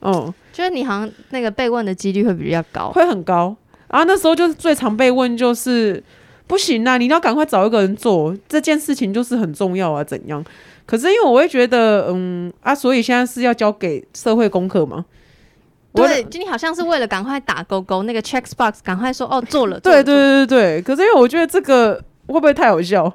[0.02, 2.92] 嗯，就是你好像那个被问的几率会比较高。
[2.92, 3.56] 会很高。
[3.96, 6.04] 然后那时候就是最常被问，就是
[6.48, 10.44] 不行啊，你要赶快找一个人做这件事情，就是很重要啊，怎样？
[10.86, 15.06] 可是因为我会觉得，嗯啊，所以现在是要交给社会功课吗？
[15.94, 19.80] 对，就你好像是为了赶快打勾勾，那个 check box 赶快说哦做了。
[19.80, 21.96] 对对对对对，可是因为我觉得这个
[22.28, 23.10] 会不会太好笑？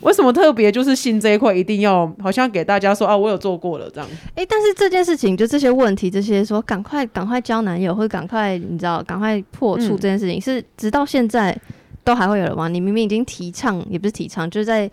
[0.00, 4.08] 为什么特别就是性这一块一定要好像给大家说啊，我有做过了这样？
[4.34, 11.58] 哎、但是这件事情，就这些问题，这些说赶快赶快交男友，或者赶快你知道赶快破处嗯这件事情，是直到现在
[12.04, 12.68] 都还会有人吗？
[12.68, 14.90] 你明明已经提倡，也不是提倡，就是在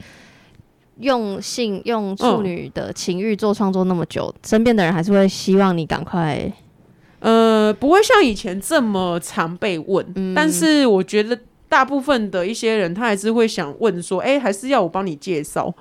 [1.00, 6.52] 用性用处女的情欲做创作那么久，身边的人还是会希望你赶快。
[7.20, 11.38] 呃，不会像以前这么常被问，嗯但是我觉得
[11.74, 15.74] 大部分的一些人，他还是会想问说，哎、还是要我帮你介绍，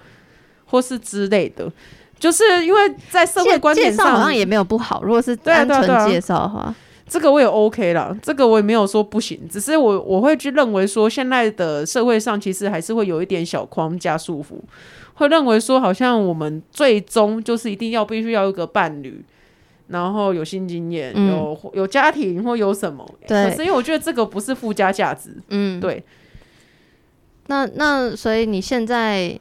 [0.64, 1.70] 或是之类的，
[2.18, 6.74] 就是因为在社会观点上，绍好像也没有不好，如果是单纯介绍的话，
[7.06, 14.54] 这个我也 OK 啦，这个我也没有说不行，只是我我会去认为说，现在的社会上其实还是会有一点小框架束缚，
[15.12, 19.22] 会认为说，好像我们最终就是一定要必须要有一个伴侣。
[19.92, 23.08] 然后有新经验，嗯有有家庭或有什么？
[23.26, 26.02] 对可是因为我觉得这个不是附加价值，嗯，对，
[27.46, 29.38] 那那所以你现在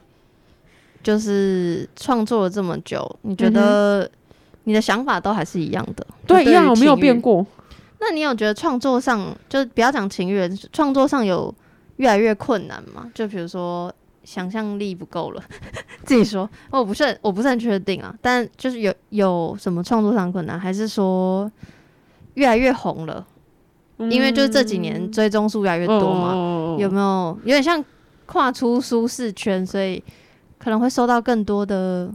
[1.02, 4.10] 就是创作了这么久，你觉得
[4.66, 6.06] 你的想法都还是一样的？
[6.28, 7.46] 对，一样，我没有变过。
[8.00, 11.54] 那你有觉得创作上，就不要讲情欲，创作上有
[11.98, 13.10] 越来越困难吗？
[13.14, 13.94] 就比如说
[14.24, 15.44] 想象力不够了，
[16.06, 21.52] 自己说，我不是很我不是很确定啊，但就是有有什么创作上困难，还是说
[22.36, 23.26] 越来越红了？
[24.10, 27.84] 因为就是这几年追踪数越来越多嘛，嘛有没有有点像
[28.26, 30.04] 跨出舒适圈，所以
[30.58, 32.12] 可能会受到更多的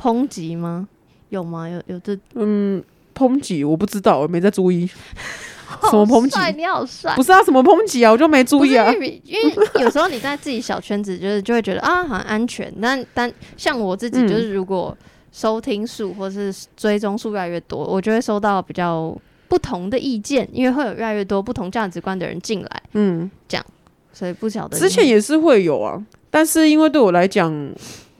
[0.00, 0.88] 抨击吗？
[1.30, 1.68] 有吗？
[1.68, 2.82] 有有这嗯
[3.16, 3.64] 抨击？
[3.64, 4.88] 我不知道，我没在注意。
[5.90, 7.22] 什么抨击你好帅不！
[7.22, 8.10] 是啊，什么抨击啊？
[8.12, 8.92] 我就没注意啊。
[8.92, 12.72] 因为因为有时候你在自己小圈子，就是就会觉得啊，好像安全。
[12.80, 14.96] 但但像我自己，嗯就是如果
[15.32, 19.16] 收听数或是追踪数越来越多，我就会收到比较
[19.48, 23.66] 不同的意见，因为会有越来越多不同价值观的人进来，嗯，这样
[24.12, 26.00] 所以不晓得之前也是会有啊，
[26.30, 27.52] 但是因为对我来讲，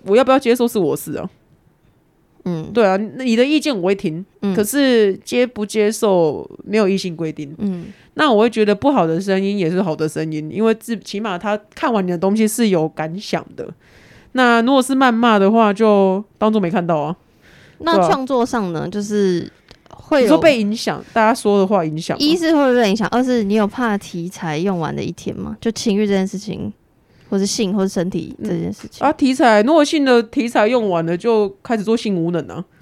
[0.05, 1.31] 我要不要接受是我事啊。
[2.45, 7.55] 嗯对啊，你的意见我会听，嗯可是接不接受没有硬性规定。
[7.59, 13.69] 嗯那我会觉得不好的声音也是好的声音，因为至起码他看完你的东西是有感想的。
[14.33, 17.17] 那如果是谩骂的话，就当做没看到啊。
[17.79, 19.51] 那创作上呢，就是
[19.91, 22.17] 会有你说被影响，大家说的话影响。
[22.19, 25.57] 一是会不会被影响，二是你有怕题材用完的一天吗？
[25.61, 26.73] 就情欲这件事情，
[27.35, 29.05] 或是性或是身体这件事情。
[29.05, 32.65] 啊，题材如果性的题材用完了，就开始做性无能啊。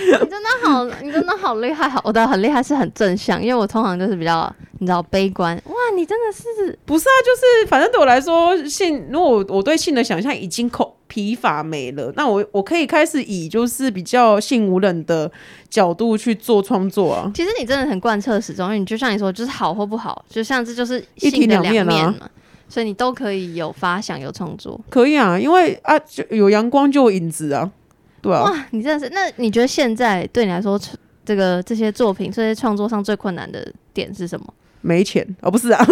[0.00, 5.56] 你真的好，你真的好厉害，好，我的很厉害是很正向，因为我通常就是比较你知道悲观。
[5.66, 15.30] 哇，你真的是不是啊，就是反正对我来说，性如果我我对性的想象已经口疲乏没了，那我我可以开始以就是比较性无能的
[15.68, 17.32] 角度去做创作啊。
[17.34, 22.28] 其实你真的很贯彻始终，因为你就像你说，就是好或不好，就像这就是一体两面啊嘛，
[22.68, 24.78] 所以你都可以有发想有创作。
[24.90, 27.70] 可以啊，因为啊，就有阳光就有影子啊，
[28.20, 28.42] 对啊。
[28.42, 30.78] 哇，你真的是，那你觉得现在对你来说，
[31.24, 34.46] 这个这些作品这些创作上最困难的点是什么？
[34.80, 35.84] 没钱哦，不是啊，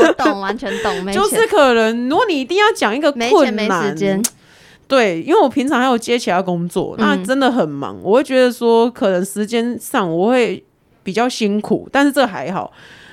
[0.00, 4.22] 我懂，完全懂，没钱就是可能如果你一定要讲一个没钱没困难，时间，
[4.86, 10.64] 对，因为我平常还有接其他工作，那嗯真的很忙，我会觉得说可能时间上我会
[11.02, 12.72] 比较辛苦，但是这还好。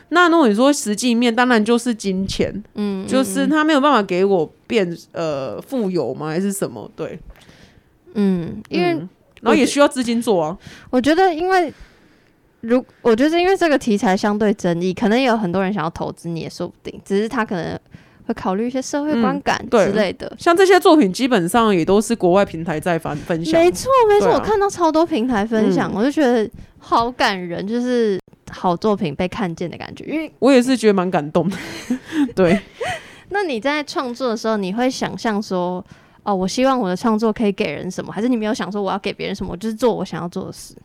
[0.10, 6.28] 那如果你说实际面，当然就是金钱，嗯，就是嗯他没有办法给我变呃富有吗？
[6.28, 6.90] 还是什么？
[6.96, 7.20] 对，
[8.14, 9.10] 嗯，因为嗯
[9.42, 10.58] 然后也需要资金做啊。
[10.90, 11.74] 我觉得，因为
[12.62, 17.80] 如我觉得，因为这个题材相对争议，可能也有很多人想要投资你也说不定，只是他可能
[18.26, 20.32] 会考虑一些社会观感之类的。
[20.40, 23.60] 像这些作品，基本上也都是国外平台在分分享。
[23.60, 26.50] 没错，没错，啊我看到超多平台分享，嗯我就觉得
[26.80, 28.20] 好感人，就是
[28.56, 30.06] 好作品被看见的感觉。
[30.06, 31.58] 因为我也是觉得蛮感动的。
[32.34, 32.60] 对，
[33.30, 35.84] 那你在创作的时候，你会想象说，
[36.24, 40.76] 哦，我希望我的创作可以给人什么，还是你没有想说我要给别人什么，我就是做我想要做的事？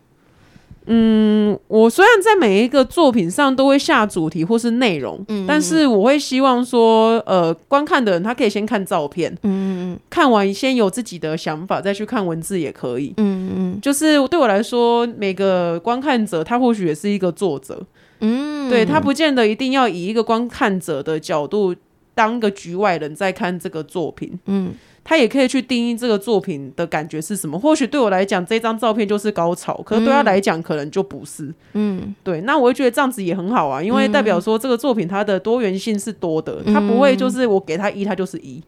[0.87, 13.13] 嗯，我虽然在每一个作品上都会下主题或是内容，嗯但是我会希望说，呃，观看的人他可以先看照片，嗯嗯看完先有自己的想法，再去看文字也可以。
[13.19, 13.81] 嗯嗯。
[13.81, 17.81] 就是对我来说，每个观看者他或许也是一个作者，
[18.21, 21.75] 嗯，对他不见得一定要以一个观看者的角度
[22.15, 24.73] 当个局外人在看这个作品，嗯
[25.03, 27.59] 他也可以去定义这个作品的感觉是什么。
[27.59, 31.53] 或许对我来讲，这张照片就是高潮，可是对他来讲可能就不是。
[31.73, 38.63] 嗯对，那我会觉得这样子也很好啊，因为代表说这个作品它的多元性是多的，它不会就是我给他一，他就是一。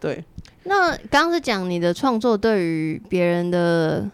[0.00, 0.22] 对，
[0.64, 4.06] 那刚刚是讲你的创作对于别人的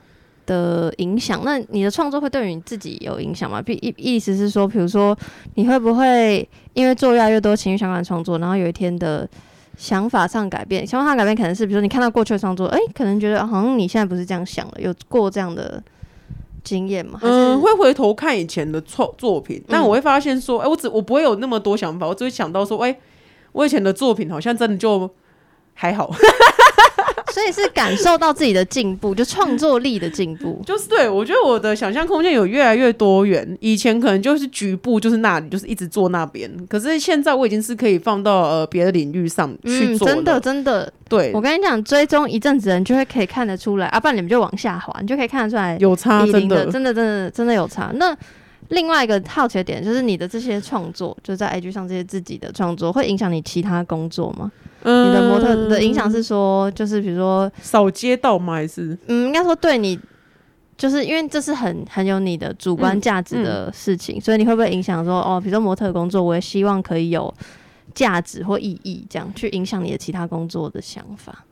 [0.47, 3.62] 的影响，那你的创作会对于你自己有影响吗？
[3.66, 5.16] 意意意思是说，比如说
[5.55, 9.29] 你会不会因为做越来越多情绪相关的创作，然后有一天的
[9.77, 15.83] 想法上改变，想法上改变可能是比如说你看到过去的创作，哎、可能觉得好像你现在不是这样想了，有过这样的
[16.62, 17.18] 经验吗？
[17.23, 22.95] 嗯，会回头看以前的创作品，但我会发现说，哎、我只我不会有那么多想法，我只会想到说，哎、
[23.53, 25.09] 我以前的作品好像真的就
[25.73, 26.11] 还好，
[27.33, 30.61] 所以是感受到自己的进步，就创作力的进步。
[30.66, 33.57] 就是对我觉得我的想象空间有越来越多元。
[33.61, 40.14] 以前可能就是局部，就是那里，就是一直做那边，可是现在我已经是可以放到呃别的领域上去嗯，做嗯。
[40.14, 46.66] 真的真的，对我，跟你讲，追踪一阵子人就会可以看得出来，啊，不然你们就往下滑，你就可以看得出来有差，真的。
[46.66, 47.91] 真的真的真的有差。
[47.95, 48.16] 那
[48.68, 54.51] 另外一个好奇的点就是你的这些创作，就在 IG 上这些自己的创作，会影响你其他工作吗？
[54.83, 58.55] 嗯你的模特的影响是说，就是比如说，扫街道吗？
[58.55, 59.99] 还是嗯，应该说对你。
[60.76, 67.31] 就是因为这是很很有你的主观价值的事情，所以你会不会影响说哦，比如说模特工作，我也希望可以有
[67.93, 71.45] 价值或意义，这样去影响你的其他工作的想法？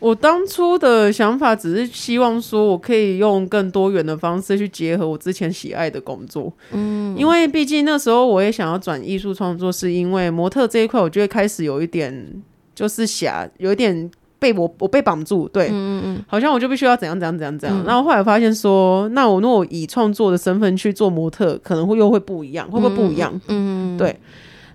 [0.00, 6.52] 我当初的想法只是希望说，我可以用更多元的方式去结合我之前喜爱的工作。
[6.72, 12.30] 嗯，因为毕竟那时候我也想要转艺术创作，是因为模特这一块，我就会开始有一点
[12.74, 17.58] 就是狭，有一点被我我被绑住，对，嗯嗯好像我就必须要怎样怎样怎样。
[17.58, 17.84] 怎样。
[17.86, 23.40] 然后后来发现说，那我如果以创作的身份去做模特，可能会又会不一样，会不会不一样？
[23.48, 24.18] 嗯，对。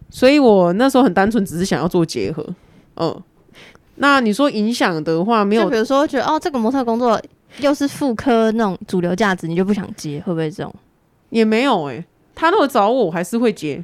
[0.10, 2.44] 所以我那时候很单纯，只是想要做结合。
[2.96, 3.24] 嗯，
[3.96, 7.22] 那你说影响的话，没有比如说觉得哦，这个模特工作
[7.60, 10.74] 又是妇科那种主流价值，你就不想接，会不会这种？
[11.30, 13.84] 也没有哎、他如果找我，我还是会接。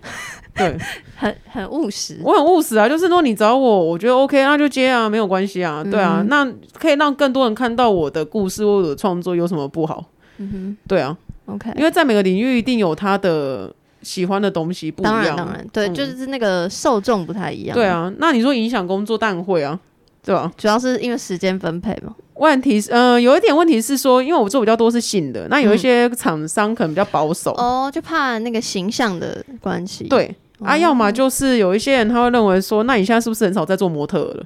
[0.56, 0.78] 对
[1.18, 2.18] 很很务实？
[2.24, 6.48] 我很务实啊，就是说你找我，我觉得 OK，那就接啊，没有关系啊，对啊，嗯那
[6.80, 10.04] 可以让更多人看到我的故事或者创作有什么不好？
[10.38, 17.74] 嗯哼对啊，，OK，因为在每个领域一定有他的喜欢的东西不一当然样，当然，对，嗯就是那个受众不太一样。
[17.74, 18.12] 对，啊。
[18.18, 19.80] 那你说影响工作，当然会啊，
[20.24, 20.52] 对吧？
[20.58, 22.14] 主要是因为时间分配嘛。
[22.34, 34.46] 问题是，呃，有一点问题是说，因为我做比较多是性的，那有一些厂商可能比较保守，哦，就怕那个形象的关系。，对啊，要么就是有一些人他会认为说，那你现在是不是很少在做模特了？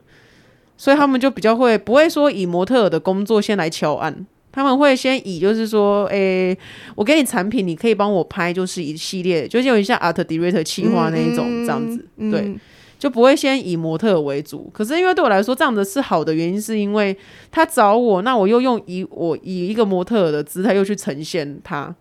[0.78, 6.58] 所以他们就比较会不会说以模特的工作先来敲案，他们会先以就是说，诶、
[6.96, 12.32] 我给你产品，你可以帮我拍，就是一系列，就是有点像 art director 企划那一种、这样子，嗯。
[12.32, 12.56] 对，，
[12.98, 14.70] 就不会先以模特为主。
[14.74, 17.16] 可是因为对我来说，这样子是好的原因，是因为
[17.52, 21.94] 他找我，那我又用以我以一个模特的姿态又去呈现他，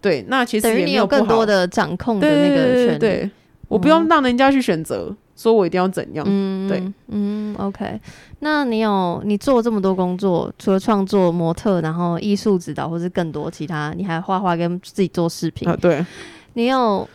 [0.00, 3.30] 对，那其实等于你有也没不好更多的掌控的那个对对对权
[3.68, 6.24] 我不用让人家去选择，说我一定要怎样。
[6.28, 8.00] 嗯，对，嗯，OK。
[8.40, 16.04] 那你有你做这么多工作，除了创作、模特，然后艺术指导，或是更多其他，你还画画跟自己做视频，啊，对，
[16.54, 17.08] 你有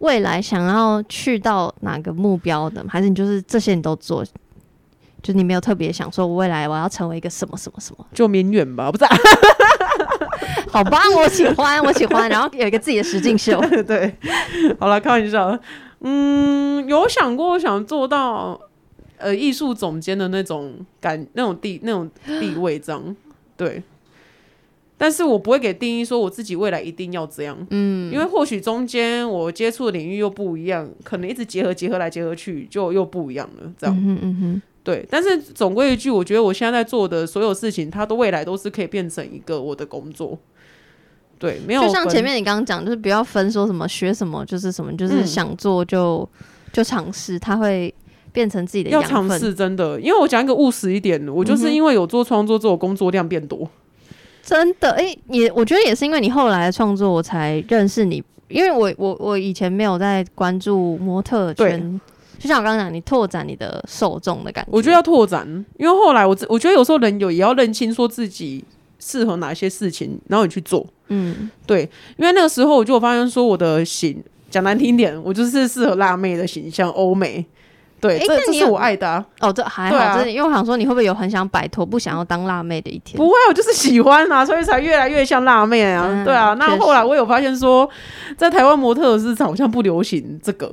[0.00, 2.90] 未来想要去到哪个目标的吗？
[2.92, 4.24] 还是你就是这些你都做？
[5.22, 8.06] 就你没有特别想说，我未来我要成为一个什么什么什么？
[8.12, 9.16] 就明远吧，不是、啊？
[10.70, 12.28] 好棒，我喜欢，我喜欢。
[12.28, 14.14] 然后有一个自己的实境秀， 对，
[14.78, 15.58] 好了，开玩笑。
[16.00, 18.60] 嗯，有想过想做到
[19.18, 23.16] 呃艺术总监的那种感，那种地那种地位这样，
[23.56, 23.82] 对。
[24.98, 33.94] 但是我不会给定义说我自己未来一定要这样，嗯，因为或许中间我接触的领域又不一样，可能一直结合结合来结合去就又不一样了，这样。
[33.94, 40.38] 嗯哼嗯哼，对，但是总归一句，我觉得我现在在做的所有事情，它的未来都是可以变成一个我的工作。
[41.40, 46.28] 对，没有就像前面你刚刚讲，就是不要分说什么学什么就是什么，就是嗯想做就、
[46.72, 47.92] 就尝试，它会
[48.30, 49.28] 变成自己的要养分。
[49.30, 53.68] 尝试，真的，因为我讲一个务实一点的，我就是因为有做创作之后，工作量变多。
[54.44, 58.22] 真的，哎、也我觉得也是因为你后来的创作，我才认识你。
[58.48, 62.00] 因为我我我以前没有在关注模特圈，
[62.38, 64.70] 就像我刚刚讲，你拓展你的受众的感觉。
[64.72, 65.46] 我觉得要拓展，
[65.78, 68.64] 因为后来我自我觉得有时候人有也要认清说自己
[68.98, 70.86] 适合哪些事情，然后你去做。
[71.08, 71.82] 嗯对，
[72.16, 77.44] 因为那个时候我就有发现说，我的型讲难听点，我就是适合辣妹的形象，欧美。
[77.98, 79.24] 对，这这是我爱的、啊。
[79.40, 83.16] 哦，这还好，对啊这因为我想说你会不会有很想摆脱不想要当辣妹的一天？
[83.16, 86.04] 不会，我就是喜欢啊，所以才越来越像辣妹啊。
[86.06, 87.88] 嗯对啊，那后来我有发现说，
[88.36, 90.70] 在台湾模特的市场好像不流行这个，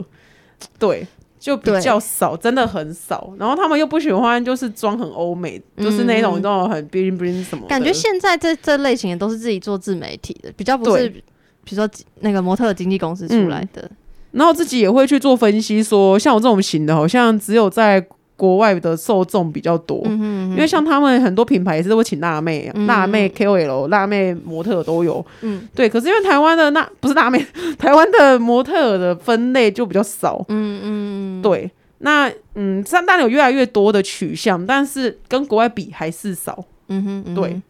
[0.78, 1.08] 对，
[1.44, 3.34] 就比较少，真的很少。
[3.38, 7.68] 然后他们又不喜欢，就是装很欧美，就是那种嗯那种很 bling bling 什么。
[7.68, 11.90] 感觉现在这这类型的都是自己做自媒体的，比较不是比如说
[12.22, 13.92] 那个模特经纪公司出来的。
[14.32, 18.08] 然后自己也会去做分析说像我这种型的，好像只有在
[18.44, 20.02] 国外的受众比较多。
[20.04, 25.26] 嗯哼嗯因为像他们很多品牌也是会请辣妹、辣妹 KOL、辣妹模特都有。
[25.44, 27.40] 嗯对，可是因为台湾的那不是辣妹，
[27.80, 30.44] 台湾的模特的分类就比较少。
[30.50, 36.66] 嗯嗯，对，那嗯，这当然有越来越多的取向，但是跟国外比还是少。
[36.90, 37.62] 嗯哼，嗯哼对，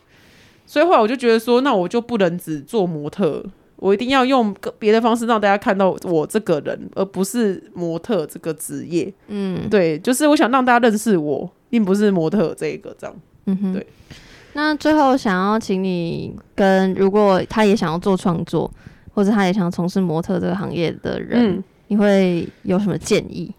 [0.65, 3.45] 所以后来我就觉得说，那我就不能只做模特儿，
[3.83, 9.13] 我一定要用个别的方式让大家看到我这个人，而不是模特这个职业。
[9.27, 13.13] 嗯对，就是我想让大家认识我，并不是模特儿这个这样。
[13.45, 13.85] 嗯哼，对。
[14.53, 18.71] 那最后想要请你跟，如果他也想要做创作，
[19.13, 23.53] 或者他也想从事模特这个行业的人，嗯，你会有什么建议？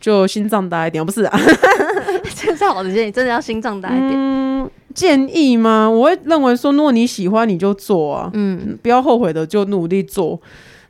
[0.00, 1.38] 就心脏大一点，不是啊？
[2.34, 4.12] 这是好的建议，真的要心脏大一点。
[4.14, 4.47] 嗯，
[4.94, 5.88] 建议吗？
[5.88, 10.40] 我会认为说，如果你喜欢，你就做啊，嗯嗯不要后悔的就努力做。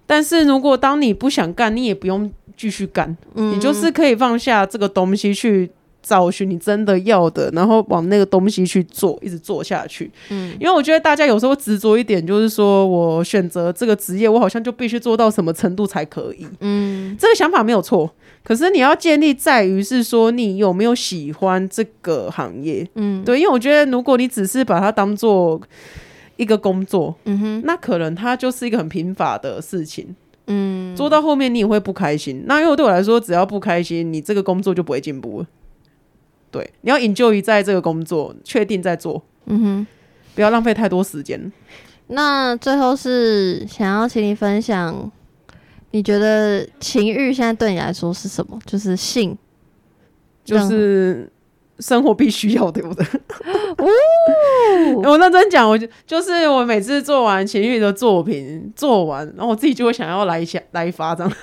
[0.07, 5.71] 但是如果当你不想干，你也不用继续干，嗯你就是可以放下这个东西去
[6.03, 10.11] 找寻你真的要的，然后往那个东西去做，一直做下去。
[10.31, 16.47] 嗯因为我觉得大家有时候执着一点，就是说我选择这个职业，我好像就必须做到什么程度才可以。
[16.61, 18.11] 嗯这个想法没有错，
[18.43, 22.89] 可是你要建立在于是说你有没有喜欢这个行业。
[22.95, 25.61] 嗯对，因为我觉得如果你只是把它当做
[26.37, 30.15] 一个工作，嗯哼那可能它就是一个很贫乏的事情，
[30.47, 32.45] 嗯做到后面你也会不开心。
[32.47, 35.47] 那因为对我来说，只要不开心，你这个工作就不会进步了。
[36.51, 39.87] 对，你要引咎于在这个工作，确定在做，嗯哼。
[40.35, 41.53] 不要浪费太多时间。
[42.07, 45.11] 那最后是想要请你分享，
[45.91, 48.57] 你觉得情欲现在对你来说是什么？
[48.65, 49.37] 就是性，
[50.45, 51.29] 就是
[51.81, 53.07] 生活必须要的，对不对？
[53.79, 53.87] 哦
[55.05, 61.33] 我认真讲，我就就是我每次做完情欲的作品做完，然后我自己就会想要来一下来一发这样。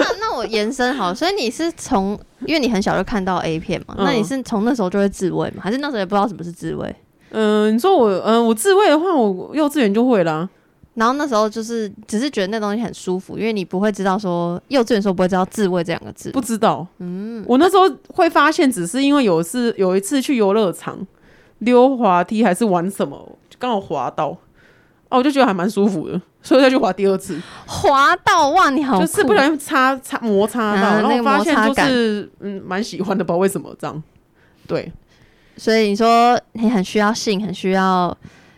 [0.00, 5.62] 那那我延伸好，所以你是从，因为你很小就看到 A 片嘛，嗯那你是从那时候就会自慰吗？
[5.62, 6.94] 还是那时候也不知道什么是自慰？
[7.30, 10.48] 嗯、你说我嗯、我自慰的话，我幼稚园就会啦。
[10.96, 16.30] 然后那时候就是只是觉得那东西很舒服，因为你不会知道说幼稚园的时候不会知道自慰这两个字。
[16.32, 16.40] 不。
[16.40, 17.82] 知道，嗯，我那时候
[18.14, 20.98] 会发现，只是因为有一次有一次去游乐场
[21.58, 24.28] 溜滑梯还是玩什么，就刚好滑到，
[25.08, 27.36] 哦，我就觉得还蛮舒服的，所以再去滑第二次，
[27.66, 34.02] 滑到哇，你好，就是不小心擦擦摩擦到，然后发现就是嗯蛮喜欢的，不知道为什么这样，
[34.68, 34.90] 对，
[35.56, 38.16] 所以你说你很需要性，很需要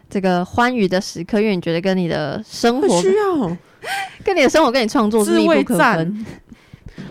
[0.08, 3.56] 这个欢愉的时刻，因为你觉得跟你的生活、需要
[4.24, 6.26] 跟你的生活、跟你创作是自慰密不可分。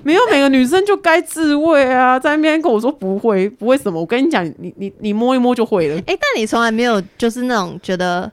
[0.04, 5.96] 没有每个女生就该自慰啊，在那边跟我说不会，不会什么，我跟你讲，你你你摸一摸就会了。
[6.08, 8.32] 哎、但你从来没有就是那种觉得。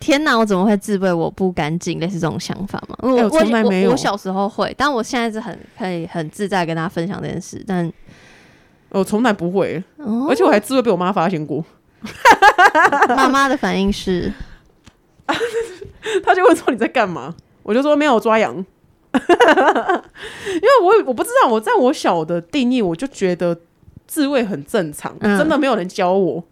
[0.00, 0.38] 天哪！
[0.38, 1.12] 我怎么会自慰？
[1.12, 2.96] 我不干净，类似这种想法吗？
[3.00, 3.92] 我、从来没有我。
[3.94, 7.60] 我小时候会，但我现在是很可以很自在跟大家分享这件事。
[7.66, 7.92] 但
[8.90, 11.64] 我从来不会，哦而且我还自慰被我妈发现过。
[13.08, 14.32] 妈妈的反应是，
[16.24, 17.34] 他就会说你在干嘛？
[17.62, 18.54] 我就说没有抓羊，
[19.12, 19.18] 因
[20.62, 23.58] 为我我不知道我在我小的定义，我就觉得
[24.06, 25.36] 自慰很正常，嗯。
[25.38, 26.42] 真的没有人教我，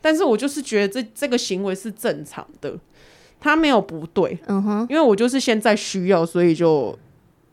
[0.00, 2.74] 但是我就是觉得这这个行为是正常的，
[3.40, 6.98] 他没有不对，嗯哼，因为我就是现在需要，所以就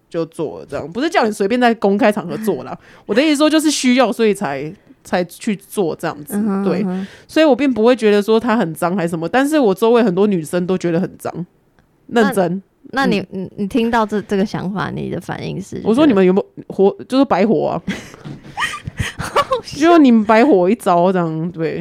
[0.10, 2.78] 就做了这样，不是叫你随便在公开场合做了。
[3.06, 4.74] 我的意思说就是需要，所以才
[5.04, 11.46] 才去做这样子，嗯，对嗯，所以我并不会觉得说它很脏还是什么，但是我周围很多女生都觉得很脏，
[12.08, 12.62] 认真。
[12.92, 15.82] 那你你你听到这这个想法，你的反应是？
[15.84, 17.82] 我说你们有没有活，就是白活啊？
[19.64, 21.78] 就你们白活一招这样，对，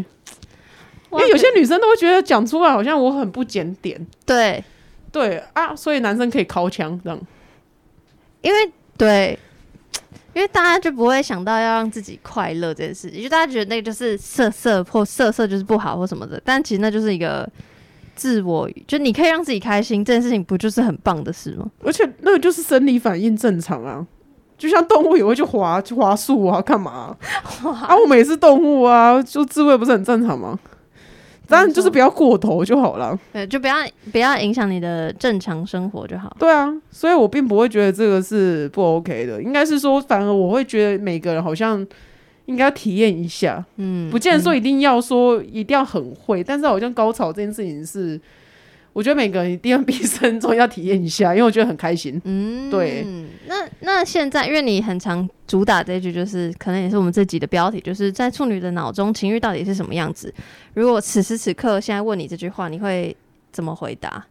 [1.11, 4.63] 因为有些女生都会觉得讲出来好像我很不检点，对，
[5.11, 7.21] 对啊，所以男生可以靠枪这样，
[8.41, 9.39] 因为对，
[10.35, 17.49] 因为大家就不会想到要让自己快乐这件事，情就大家觉得那个就是色色或色色就是不好或什么的，但其实那就是一个
[18.15, 21.67] 自我，就你可以让自己开心，这件事情不就是很棒的事吗？
[21.85, 24.07] 而且那个就是生理反应正常啊。
[24.59, 27.17] 就像动物也会去滑去滑树啊，干嘛啊？
[27.89, 30.57] 啊，我们也是动物啊，就自慰不是很正常吗？
[31.49, 33.19] 当然就是不要过头就好了。
[33.33, 33.77] 对，就不要
[34.11, 36.35] 不要影响你的正常生活就好。
[36.39, 41.87] 对啊，所以我并不会觉得这个是不 OK 的，应该是说，反而我会觉得每个人好像
[42.47, 48.21] 应该体验一下，嗯，不见得说一定要说一定要很会，但是好像高潮这件事情是，
[48.93, 52.21] 我觉得每个人一定要毕生中要体验一下，因为我觉得很开心。
[52.25, 53.07] 嗯，对。
[53.47, 60.33] 那那现在，因为你很常主打这句，就是可能也是我们这集的标题，就是在处女的脑中，情欲到底是什么样子？
[60.75, 63.17] 如果此时此刻现在问你这句话，你会
[63.51, 64.23] 怎么回答？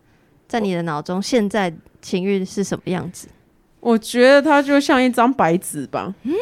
[0.48, 3.28] 在你的脑中，现在情欲是什么样子？
[3.80, 6.34] 我觉得它就像一张白纸吧，嗯，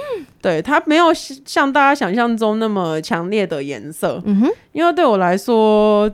[0.42, 6.12] 对，它没有像大家想象中那么强烈的颜色，嗯哼，因为对我来说。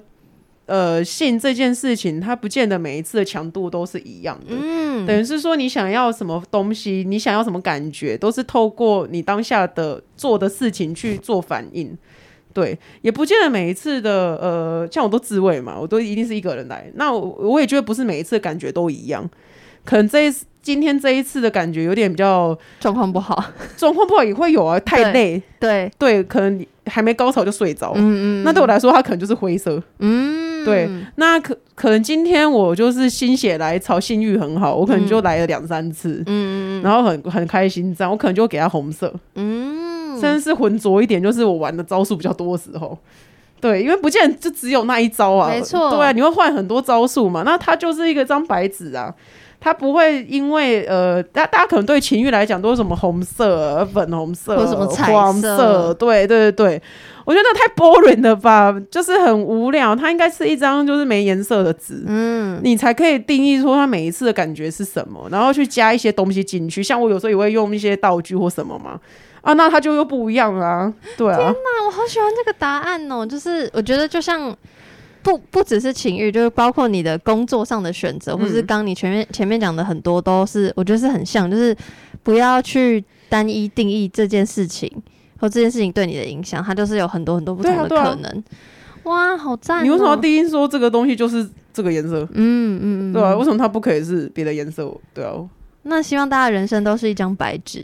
[0.65, 4.55] 呃，性这件事情，它不见得每一次的强度都是一样的。
[4.57, 11.95] 嗯，等于是说，你想要什么东西，你想要什么感觉，都是透过你当下的做的事情去做反应。
[12.51, 16.89] 对，也不见得每一次的呃，像我都自慰嘛，我都一定是一个人来。
[16.95, 19.29] 那我我也觉得不是每一次的感觉都一样，
[19.83, 20.45] 可能这一次。
[20.65, 25.91] 今天这一次的感觉有点比较状况不好，状况不好也会有啊，太累，对。
[25.99, 42.97] 对，可能还没高潮就睡着，嗯嗯，那对我来说，它可能就是灰色，嗯，对，那可可能今天我就是心血来潮，性欲很好，我可能就来了两三次，嗯嗯，然后很很开心，这样我可能就给他红色，嗯，甚至是浑浊一点，就是我玩的招数比较多的时候，
[43.61, 49.13] 对，因为不见就只有那一招啊，没错，对啊，你会换很多招数嘛，那它就是一个张白纸啊。
[49.65, 56.81] 他不会因为呃，大大家可能对情欲来讲都是什么红色、粉红色、什么黄色，对对对对，
[57.25, 59.95] 我觉得那太 boring 了吧，就是很无聊。
[59.95, 66.83] 它应该是一张就是没颜色的纸，嗯，你才可以定义出它每一次的感觉是什么，然后去加一些东西进去。
[66.83, 68.99] 像我有时候也会用一些道具或什么嘛，
[69.41, 71.37] 啊，那它就又不一样啊，对啊。
[71.37, 74.55] 天哪，我好喜欢这个答案哦，就是我觉得就像。
[75.25, 81.75] 不不只是情欲，就是包括你的工作上的选择，或者是刚你前面前面讲的很多都是，我觉得是很像，就是
[82.21, 84.87] 不要去单一定义这件事情
[85.39, 88.43] 或这件事情对你的影响，它就是有很多很多不同的可能。
[89.05, 89.83] 哇，好赞！
[89.83, 92.21] 你为什么要第一说这个东西就是这个颜色？
[92.33, 94.95] 嗯嗯嗯，对啊，为什么它不可以是别的颜色？
[95.11, 95.33] 对啊。
[95.81, 97.83] 那希望大家人生都是一张白纸，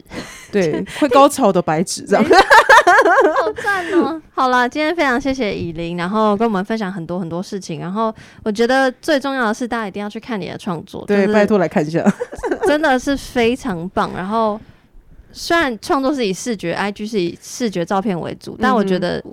[0.52, 2.24] 对， 会高潮的白纸，这样。
[3.42, 4.22] 好赞哦！
[4.34, 7.80] 好了，今天非常谢谢以琳，然后跟我们分享很多很多事情。
[7.80, 8.14] 然后
[8.44, 11.06] 我觉得最重要的是，大家一定要去看你的创作。
[11.06, 12.04] 对，拜托来看一下，
[12.66, 14.12] 真的是非常棒。
[14.16, 14.60] 然后
[15.32, 19.24] 虽然创作是以视觉，IG 是以视觉照片为主，但我觉得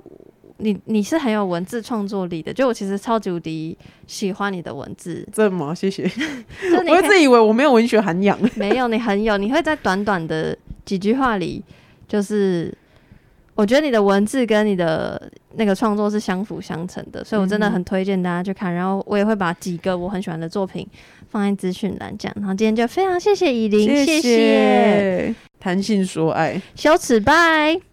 [0.57, 2.53] 你你是很有文字创作力的。
[2.53, 3.77] 就我其实超级无敌
[4.07, 5.73] 喜欢你的文字，真的吗？
[5.73, 6.03] 谢谢。
[6.87, 9.37] 我一直以为我没有文学涵养，没有，你很有。
[9.37, 11.63] 你会在短短的几句话里，
[12.07, 12.73] 就是。
[13.59, 15.21] 我觉得你的文字跟你的
[15.55, 18.73] 那个创作是相辅相成的，所以我真的很推荐大家去看。
[18.73, 20.87] 然后我也会把几个我很喜欢的作品
[21.29, 22.31] 放在资讯栏讲。
[22.37, 27.88] 然后今天就非常谢谢以琳，谢谢谈性说爱，羞耻拜。